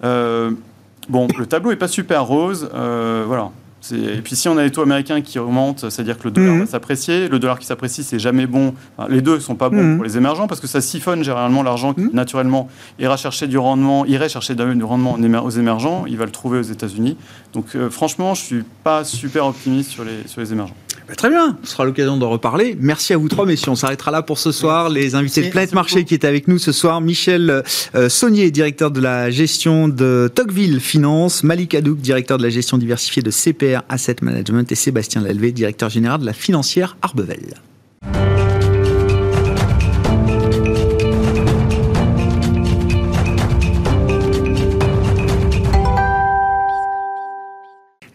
[0.02, 2.70] bon, le tableau n'est pas super rose.
[2.72, 3.52] voilà.
[3.92, 6.60] Et puis si on a les taux américains qui augmentent, c'est-à-dire que le dollar mhm.
[6.62, 7.28] va s'apprécier.
[7.28, 8.74] Le dollar qui s'apprécie, c'est jamais bon.
[9.10, 9.96] les deux ne sont pas bons mhm.
[9.98, 12.12] pour les émergents parce que ça siphonne généralement l'argent qui, mhm.
[12.14, 12.70] naturellement,
[13.00, 16.06] ira chercher du rendement, irait chercher du rendement aux émergents.
[16.08, 17.18] Il va le trouver aux États-Unis.
[17.54, 20.76] Donc franchement, je ne suis pas super optimiste sur les, sur les émergents.
[21.08, 22.78] Bah, très bien, ce sera l'occasion d'en reparler.
[22.80, 23.72] Merci à vous trois, messieurs.
[23.72, 24.90] On s'arrêtera là pour ce soir.
[24.90, 27.64] Les invités de Planète Marché qui est avec nous ce soir, Michel
[27.96, 32.78] euh, Saunier, directeur de la gestion de Tocqueville Finance, Malik Adouk, directeur de la gestion
[32.78, 37.56] diversifiée de CPR Asset Management et Sébastien Lalvé, directeur général de la financière Arbevel.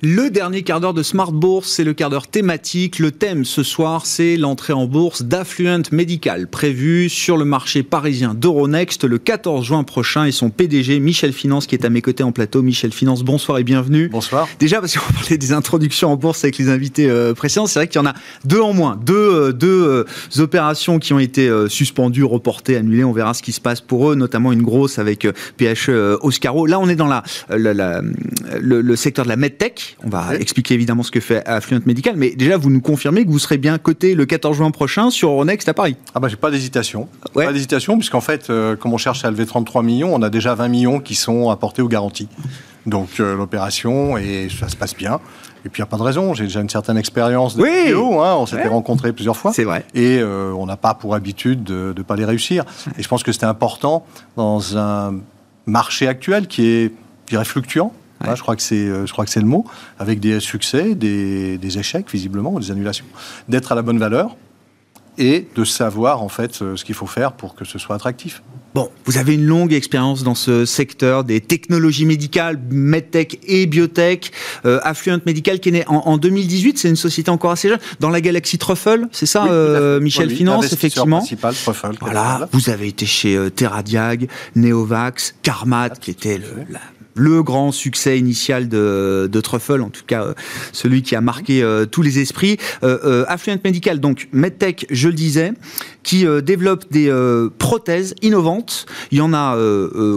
[0.00, 3.00] Le dernier quart d'heure de Smart Bourse, c'est le quart d'heure thématique.
[3.00, 8.32] Le thème ce soir, c'est l'entrée en bourse d'Affluent Medical, prévue sur le marché parisien
[8.32, 10.24] d'Euronext le 14 juin prochain.
[10.24, 12.62] Et son PDG, Michel Finance, qui est à mes côtés en plateau.
[12.62, 14.08] Michel Finance, bonsoir et bienvenue.
[14.08, 14.46] Bonsoir.
[14.60, 17.88] Déjà, parce qu'on parlait des introductions en bourse avec les invités euh, précédents, c'est vrai
[17.88, 19.00] qu'il y en a deux en moins.
[19.04, 23.02] Deux, euh, deux euh, opérations qui ont été suspendues, reportées, annulées.
[23.02, 25.26] On verra ce qui se passe pour eux, notamment une grosse avec
[25.56, 26.66] PHE Oscaro.
[26.66, 27.72] Là, on est dans la, le,
[28.60, 32.30] le secteur de la medtech on va expliquer évidemment ce que fait Affluent Medical, mais
[32.30, 35.68] déjà, vous nous confirmez que vous serez bien coté le 14 juin prochain sur Euronext
[35.68, 37.08] à Paris Ah bah j'ai pas d'hésitation.
[37.34, 40.54] Pas d'hésitation, puisqu'en fait, euh, comme on cherche à lever 33 millions, on a déjà
[40.54, 42.28] 20 millions qui sont apportés aux garanties.
[42.86, 45.20] Donc euh, l'opération, et ça se passe bien.
[45.64, 48.20] Et puis il n'y a pas de raison, j'ai déjà une certaine expérience de vidéo,
[48.20, 49.52] hein, on s'était rencontrés plusieurs fois.
[49.52, 49.84] C'est vrai.
[49.94, 52.64] Et euh, on n'a pas pour habitude de ne pas les réussir.
[52.96, 55.16] Et je pense que c'était important dans un
[55.66, 56.92] marché actuel qui est,
[57.26, 57.92] je dirais, fluctuant.
[58.24, 59.64] Je crois que c'est, euh, je crois que c'est le mot,
[59.98, 63.06] avec des succès, des, échecs visiblement, des annulations,
[63.48, 64.36] d'être à la bonne valeur
[65.20, 68.42] et de savoir en fait euh, ce qu'il faut faire pour que ce soit attractif.
[68.74, 74.30] Bon, vous avez une longue expérience dans ce secteur des technologies médicales, medtech et biotech.
[74.64, 78.10] Euh, Affluent Medical qui est né en, 2018, c'est une société encore assez jeune, dans
[78.10, 79.46] la galaxie Truffle, c'est ça,
[80.00, 81.18] Michel Finance, effectivement.
[81.18, 81.96] Principal, Truffle.
[82.00, 86.80] Voilà, vous avez été chez Terradiag, Neovax, Carmat, qui était le, la
[87.18, 90.34] le grand succès initial de, Truffle, en tout cas euh,
[90.72, 92.58] celui qui a marqué euh, tous les esprits.
[92.82, 95.52] Euh, Affluent Medical, donc MedTech, je le disais,
[96.08, 97.12] qui développe des
[97.58, 98.86] prothèses innovantes.
[99.10, 99.58] Il y en a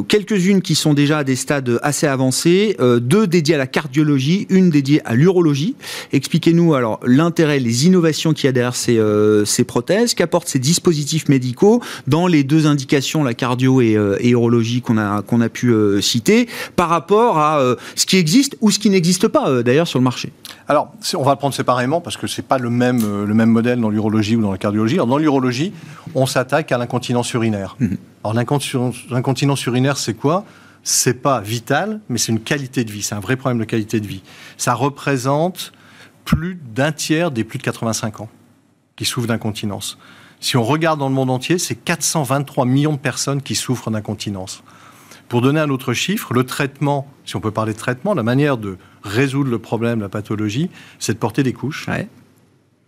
[0.07, 4.69] quelques-unes qui sont déjà à des stades assez avancés, deux dédiées à la cardiologie, une
[4.69, 5.75] dédiée à l'urologie.
[6.13, 9.01] Expliquez-nous alors l'intérêt, les innovations qu'il y a derrière ces,
[9.45, 14.81] ces prothèses, qu'apportent ces dispositifs médicaux dans les deux indications, la cardio et, et urologie
[14.81, 18.79] qu'on a, qu'on a pu citer, par rapport à euh, ce qui existe ou ce
[18.79, 20.31] qui n'existe pas euh, d'ailleurs sur le marché
[20.67, 23.49] Alors, on va le prendre séparément parce que c'est pas le même, euh, le même
[23.49, 24.97] modèle dans l'urologie ou dans la cardiologie.
[24.97, 25.73] dans l'urologie,
[26.15, 27.75] on s'attaque à l'incontinence urinaire.
[27.79, 27.97] Mhm.
[28.23, 30.45] Alors l'incontinence urinaire, c'est quoi?
[30.83, 33.03] C'est pas vital, mais c'est une qualité de vie.
[33.03, 34.23] C'est un vrai problème de qualité de vie.
[34.57, 35.71] Ça représente
[36.25, 38.29] plus d'un tiers des plus de 85 ans
[38.95, 39.97] qui souffrent d'incontinence.
[40.39, 44.63] Si on regarde dans le monde entier, c'est 423 millions de personnes qui souffrent d'incontinence.
[45.29, 48.57] Pour donner un autre chiffre, le traitement, si on peut parler de traitement, la manière
[48.57, 50.69] de résoudre le problème, la pathologie,
[50.99, 51.87] c'est de porter des couches.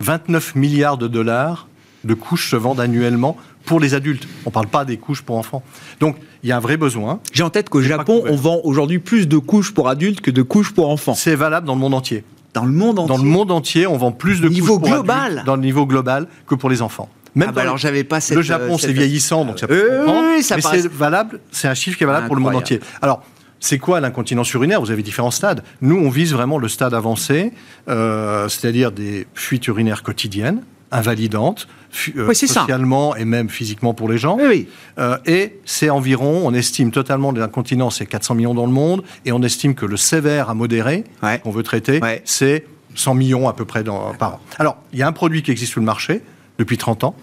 [0.00, 1.68] 29 milliards de dollars
[2.04, 4.28] de couches se vendent annuellement pour les adultes.
[4.44, 5.62] On ne parle pas des couches pour enfants.
[6.00, 7.20] Donc, il y a un vrai besoin.
[7.32, 10.42] J'ai en tête qu'au Japon, on vend aujourd'hui plus de couches pour adultes que de
[10.42, 11.14] couches pour enfants.
[11.14, 12.24] C'est valable dans le monde entier.
[12.52, 14.98] Dans le monde entier Dans le monde entier, on vend plus de niveau couches pour
[14.98, 15.32] global.
[15.32, 17.08] adultes dans le niveau global que pour les enfants.
[17.34, 20.40] Même ah bah alors j'avais pas cette, Le Japon, c'est vieillissant, donc ça peut euh,
[20.40, 22.78] ça mais c'est valable, c'est un chiffre qui est valable pour le monde entier.
[23.02, 23.24] Alors,
[23.58, 24.80] c'est quoi l'incontinence urinaire?
[24.80, 25.64] Vous avez différents stades.
[25.80, 27.52] Nous, on vise vraiment le stade avancé,
[27.88, 30.62] euh, c'est-à-dire des fuites urinaires quotidiennes,
[30.94, 31.68] invalidantes,
[32.16, 34.38] euh, socialement et même physiquement pour les gens.
[34.40, 34.68] Oui,
[34.98, 39.32] euh, et c'est environ, on estime totalement l'incontinence, c'est 400 millions dans le monde, et
[39.32, 41.04] on estime que le sévère à modéré,
[41.42, 42.64] qu'on veut traiter, c'est
[42.94, 44.40] 100 millions à peu près dans, par an.
[44.58, 46.22] Alors, il y a un produit qui existe sur le marché,
[46.58, 47.16] depuis 30 ans,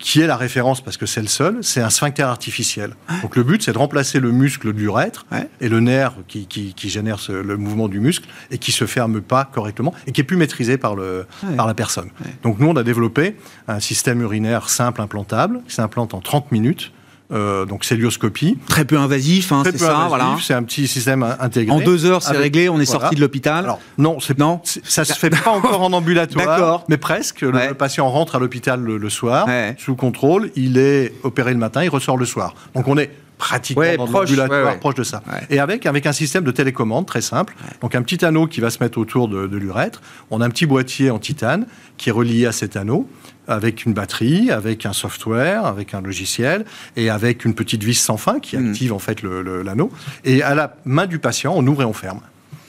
[0.00, 2.94] qui est la référence parce que c'est le seul, c'est un sphincter artificiel.
[3.22, 5.26] Donc le but, c'est de remplacer le muscle de l'urètre
[5.60, 9.94] et le nerf qui, génère le mouvement du muscle et qui se ferme pas correctement
[10.06, 11.26] et qui est plus maîtrisé par, le,
[11.56, 12.10] par la personne.
[12.42, 13.36] Donc nous, on a développé
[13.68, 16.92] un système urinaire simple implantable qui s'implante en 30 minutes
[17.32, 18.58] euh, donc célioscopie.
[18.66, 20.36] Très peu invasif, hein, c'est ça, voilà.
[20.42, 21.74] C'est un petit système intégré.
[21.74, 23.64] En deux heures, c'est réglé, on est sorti de l'hôpital.
[23.64, 27.42] Alors non, non, ça se fait pas encore en ambulatoire, mais presque.
[27.42, 29.46] Le, patient rentre à l'hôpital le, soir
[29.78, 32.54] sous contrôle, il est opéré le matin, il ressort le soir.
[32.74, 35.22] Donc on est pratiquement dans proche, l'ambulatoire, proche de ça.
[35.48, 38.70] Et avec, avec un système de télécommande très simple, donc un petit anneau qui va
[38.70, 41.66] se mettre autour de, de l'urètre, on a un petit boîtier en titane
[41.96, 43.08] qui est relié à cet anneau,
[43.50, 46.64] avec une batterie, avec un software, avec un logiciel
[46.96, 48.70] et avec une petite vis sans fin qui hmm.
[48.70, 49.90] active en fait l'anneau.
[50.24, 52.20] Et à la main du patient, on ouvre et on ferme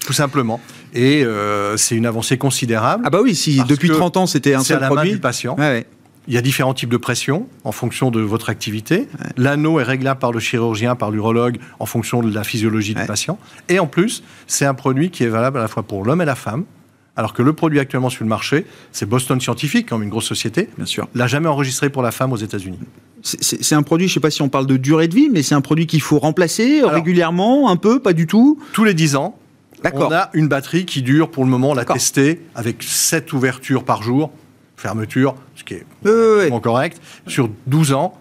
[0.05, 0.59] tout simplement.
[0.93, 3.03] Et euh, c'est une avancée considérable.
[3.05, 5.11] Ah bah oui, si depuis 30 ans c'était un seul à la produit.
[5.11, 5.55] Main du patient.
[6.27, 9.07] Il y a différents types de pression en fonction de votre activité.
[9.37, 13.39] L'anneau est réglable par le chirurgien, par l'urologue, en fonction de la physiologie du patient.
[13.69, 16.25] Et en plus, c'est un produit qui est valable à la fois pour l'homme et
[16.25, 16.65] la femme.
[17.17, 20.69] Alors que le produit actuellement sur le marché, c'est Boston Scientific, comme une grosse société.
[20.77, 21.07] Bien sûr.
[21.13, 22.79] L'a jamais enregistré pour la femme aux États-Unis.
[23.21, 25.43] C'est un produit, je ne sais pas si on parle de durée de vie, mais
[25.43, 28.59] c'est un produit qu'il faut remplacer régulièrement, un peu, pas du tout?
[28.73, 29.37] Tous les 10 ans.
[29.93, 34.03] On a une batterie qui dure, pour le moment, la tester, avec 7 ouvertures par
[34.03, 34.31] jour,
[34.77, 37.01] fermeture, ce qui est euh, correct.
[37.27, 38.19] Sur 12 ans,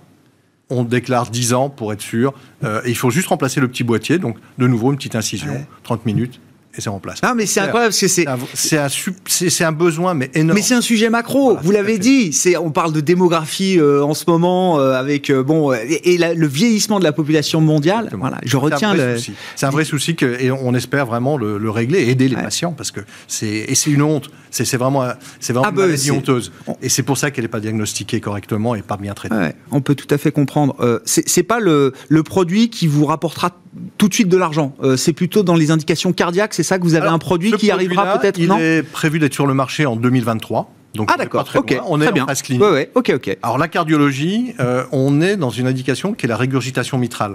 [0.70, 2.32] on déclare 10 ans pour être sûr.
[2.64, 5.66] Euh, et il faut juste remplacer le petit boîtier, donc de nouveau une petite incision,
[5.82, 6.40] 30 minutes,
[6.76, 7.18] et c'est en place.
[7.22, 8.26] Ah, mais c'est incroyable parce que c'est.
[8.54, 8.86] C'est un,
[9.26, 10.56] c'est un besoin, mais énorme.
[10.56, 12.32] Mais c'est un sujet macro, vous l'avez dit.
[12.32, 16.46] C'est, on parle de démographie euh, en ce moment, euh, avec, euh, bon, et, le
[16.46, 18.10] vieillissement de la population mondiale.
[18.12, 19.16] Voilà, je retiens le.
[19.56, 22.72] C'est un vrai souci, que, et on espère vraiment le, régler et aider les patients
[22.72, 23.46] parce que c'est.
[23.46, 24.30] Et c'est une honte.
[24.50, 25.08] C'est vraiment,
[25.38, 26.52] c'est vraiment ah, une bah, maladie honteuse.
[26.82, 29.34] Et c'est pour ça qu'elle n'est pas diagnostiquée correctement et pas bien traitée.
[29.70, 31.00] on peut tout à fait comprendre.
[31.04, 33.56] c'est pas le, le produit qui vous rapportera
[33.98, 34.74] tout de suite de l'argent.
[34.96, 38.18] c'est plutôt dans les indications cardiaques c'est ça que vous avez un produit qui arrivera
[38.18, 40.70] peut-être Il est prévu d'être sur le marché en 2023.
[40.94, 42.26] Donc ah d'accord, ok, on est très bien.
[42.58, 43.38] Ouais, ok, ok.
[43.42, 47.34] Alors la cardiologie, euh, on est dans une indication qui est la régurgitation mitrale.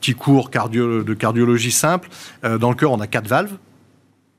[0.00, 2.08] petit cours de cardiologie simple.
[2.44, 3.52] Euh, dans le cœur, on a quatre valves,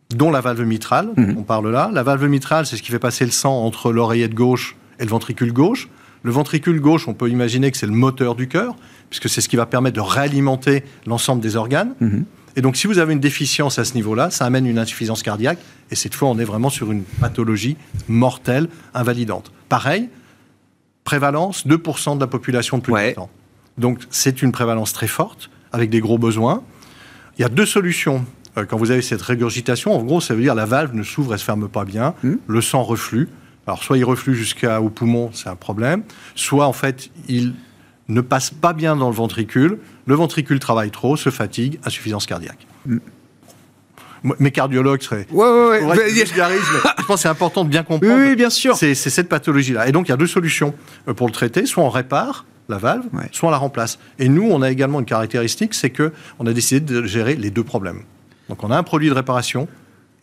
[0.09, 1.11] dont la valve mitrale.
[1.15, 1.35] Mhm.
[1.37, 1.91] On parle là.
[1.93, 5.09] La valve mitrale, c'est ce qui fait passer le sang entre l'oreillette gauche et le
[5.09, 5.87] ventricule gauche.
[6.23, 8.75] Le ventricule gauche, on peut imaginer que c'est le moteur du cœur,
[9.09, 11.93] puisque c'est ce qui va permettre de réalimenter l'ensemble des organes.
[11.99, 12.25] Mhm.
[12.55, 15.59] Et donc, si vous avez une déficience à ce niveau-là, ça amène une insuffisance cardiaque.
[15.89, 17.77] Et cette fois, on est vraiment sur une pathologie
[18.07, 19.51] mortelle, invalidante.
[19.69, 20.09] Pareil,
[21.03, 23.29] prévalence, 2% de la population de plus de ans.
[23.77, 26.63] Donc, c'est une prévalence très forte, avec des gros besoins.
[27.37, 28.25] Il y a deux solutions.
[28.57, 31.33] Euh, quand vous avez cette régurgitation, en gros, ça veut dire la valve ne s'ouvre
[31.33, 32.35] et se ferme pas bien, hmm.
[32.45, 33.29] le sang reflue.
[33.65, 36.03] Alors, soit il reflue jusqu'au poumon, c'est un problème,
[36.35, 37.53] soit, en fait, il
[38.07, 42.67] ne passe pas bien dans le ventricule, le ventricule travaille trop, se fatigue, insuffisance cardiaque.
[42.85, 42.97] Mm.
[44.39, 45.25] Mes cardiologues seraient.
[45.31, 45.95] Ouais, ouais, ouais.
[46.13, 48.15] je pense que c'est important de bien comprendre.
[48.15, 48.75] Oui, bien sûr.
[48.75, 49.87] C'est cette pathologie-là.
[49.87, 50.75] Et donc, il y a deux solutions
[51.07, 51.65] euh, pour le traiter.
[51.65, 53.97] Soit on répare la valve, soit on la remplace.
[54.19, 57.49] Et nous, on a également une caractéristique, c'est que on a décidé de gérer les
[57.49, 58.03] deux problèmes.
[58.47, 59.67] Donc, on a un produit de réparation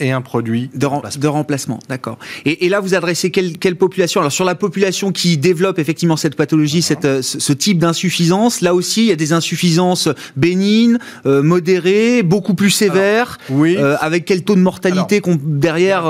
[0.00, 1.20] et un produit de, remplacement.
[1.20, 2.18] De remplacement d'accord.
[2.44, 4.20] Et, là, vous adressez quelle, population?
[4.20, 8.74] Alors sur la population qui développe effectivement cette pathologie, cette, euh, ce, type d'insuffisance, là
[8.74, 13.38] aussi, il y a des insuffisances bénignes, euh, modérées, beaucoup plus sévères.
[13.50, 13.76] oui.
[13.78, 16.02] Euh, avec quel taux de mortalité qu'on derrière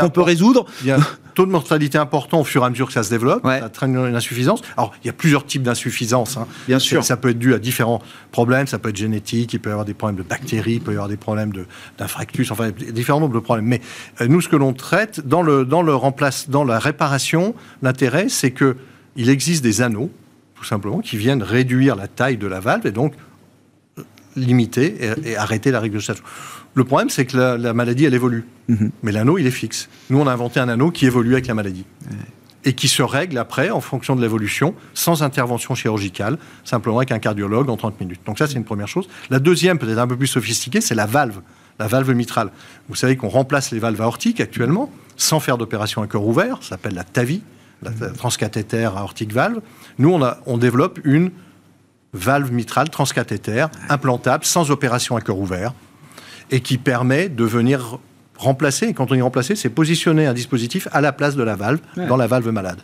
[0.00, 0.66] qu'on peut résoudre?
[1.38, 3.46] taux de mortalité important au fur et à mesure que ça se développe.
[3.46, 4.60] Ça traîne une insuffisance.
[4.76, 6.36] Alors, il y a plusieurs types d'insuffisance.
[6.36, 6.48] Hein.
[6.66, 7.04] Bien sûr.
[7.04, 8.66] Ça peut être dû à différents problèmes.
[8.66, 10.94] Ça peut être génétique, il peut y avoir des problèmes de bactéries, il peut y
[10.94, 11.52] avoir des problèmes
[11.96, 13.66] d'infractus, enfin, différents nombres de problèmes.
[13.66, 13.80] Mais
[14.20, 18.28] euh, nous, ce que l'on traite dans, le, dans, le remplace, dans la réparation, l'intérêt,
[18.28, 20.10] c'est qu'il existe des anneaux,
[20.56, 23.14] tout simplement, qui viennent réduire la taille de la valve et donc
[24.44, 26.14] limiter et, et arrêter la régulation.
[26.78, 28.46] Le problème, c'est que la, maladie, elle évolue.
[28.68, 28.92] Mhm.
[29.02, 29.88] Mais l'anneau, il est fixe.
[30.10, 31.84] Nous, on a inventé un anneau qui évolue avec la maladie.
[32.64, 37.18] Et qui se règle après en fonction de l'évolution, sans intervention chirurgicale, simplement avec un
[37.18, 38.20] cardiologue en 30 minutes.
[38.26, 39.08] Donc ça, c'est une première chose.
[39.30, 41.40] La deuxième, peut-être un peu plus sophistiquée, c'est la valve,
[41.80, 42.50] la valve mitrale.
[42.88, 46.70] Vous savez qu'on remplace les valves aortiques actuellement, sans faire d'opération à cœur ouvert, ça
[46.70, 47.42] s'appelle la TAVI,
[47.82, 49.60] la transcathéter aortique valve.
[49.98, 51.32] Nous, on, a, on développe une
[52.12, 55.74] valve mitrale transcathéter, implantable, sans opération à cœur ouvert,
[56.50, 57.98] et qui permet de venir
[58.36, 61.56] remplacer, et quand on dit remplacer, c'est positionner un dispositif à la place de la
[61.56, 62.80] valve, dans la valve malade.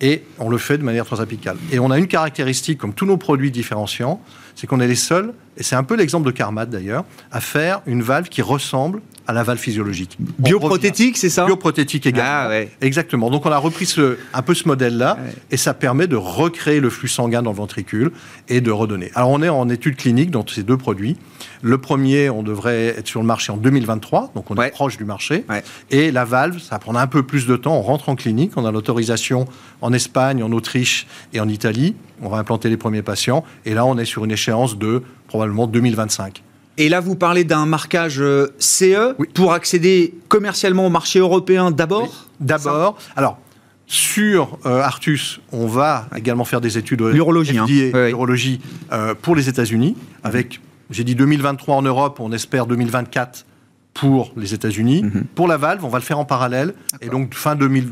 [0.00, 1.56] Et on le fait de manière transapicale.
[1.72, 4.20] Et on a une caractéristique, comme tous nos produits différenciants,
[4.54, 7.82] c'est qu'on est les seuls, et c'est un peu l'exemple de Carmat d'ailleurs, à faire
[7.86, 10.16] une valve qui ressemble à la valve physiologique.
[10.38, 11.44] Bioprothétique, c'est ça?
[11.44, 12.46] Bioprothétique également.
[12.46, 12.70] Ah, ouais.
[12.80, 13.28] Exactement.
[13.28, 15.18] Donc on a repris ce, un peu ce modèle-là
[15.50, 18.12] et ça permet de recréer le flux sanguin dans le ventricule
[18.48, 19.10] et de redonner.
[19.14, 21.18] Alors on est en étude clinique dans ces deux produits.
[21.60, 25.04] Le premier, on devrait être sur le marché en 2023, donc on est proche du
[25.04, 25.44] marché.
[25.90, 27.76] Et la valve, ça prendra un peu plus de temps.
[27.76, 29.46] On rentre en clinique, on a l'autorisation
[29.82, 31.96] en Espagne, en Autriche et en Italie.
[32.22, 33.44] On va implanter les premiers patients.
[33.64, 36.42] Et là, on est sur une échéance de probablement 2025.
[36.78, 42.28] Et là, vous parlez d'un marquage euh, CE pour accéder commercialement au marché européen d'abord
[42.38, 42.98] D'abord.
[43.16, 43.38] Alors,
[43.88, 47.66] sur euh, Artus, on va également faire des études l'urologie, hein.
[48.10, 48.60] urologie
[48.92, 50.60] euh, pour les États-Unis, avec,
[50.90, 53.44] j'ai dit 2023 en Europe, on espère 2024
[53.94, 55.02] pour les États-Unis.
[55.02, 55.24] Mhm.
[55.34, 57.88] Pour la valve, on va le faire en parallèle, et donc fin 2000,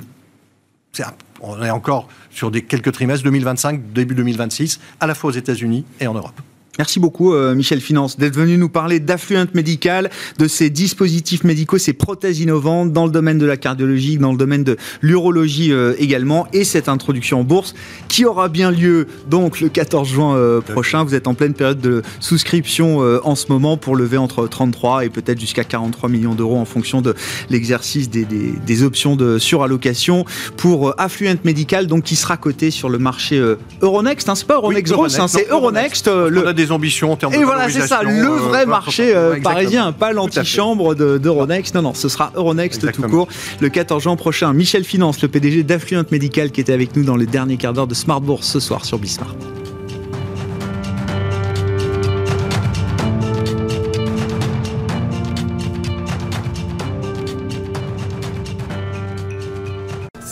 [1.41, 5.85] on est encore sur des quelques trimestres, 2025, début 2026, à la fois aux États-Unis
[6.01, 6.41] et en Europe.
[6.79, 11.79] Merci beaucoup, euh, Michel Finance, d'être venu nous parler d'Affluent Médical, de ces dispositifs médicaux,
[11.79, 15.95] ces prothèses innovantes dans le domaine de la cardiologie, dans le domaine de l'urologie euh,
[15.99, 17.75] également, et cette introduction en bourse
[18.09, 21.03] qui aura bien lieu donc le 14 juin euh, prochain.
[21.05, 25.09] Vous êtes en pleine période de souscription en ce moment pour lever entre 33 et
[25.09, 27.15] peut-être jusqu'à 43 millions d'euros en fonction de
[27.51, 30.25] l'exercice des, des, options de surallocation
[30.57, 33.43] pour Affluent Médical, donc qui sera coté sur le marché
[33.81, 34.29] Euronext.
[34.29, 36.09] Hein, c'est pas Euronext Gross, hein, c'est Euronext.
[36.09, 36.41] le
[36.73, 40.95] ambitions en termes Et voilà, c'est ça, le euh, vrai marché euh, parisien, pas l'antichambre
[40.95, 41.75] d'Euronext.
[41.75, 43.29] non, non, ce sera Euronext tout court
[43.61, 44.53] le 14 juin prochain.
[44.53, 47.87] Michel Finance, le PDG d'Affluent Medical, qui était avec nous dans les derniers quarts d'heure
[47.87, 49.35] de Smart Bourse ce soir sur Bismart.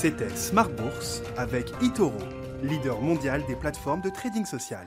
[0.05, 2.12] C'était Smart Bourse avec Itoro,
[2.62, 4.85] leader mondial des plateformes de trading social.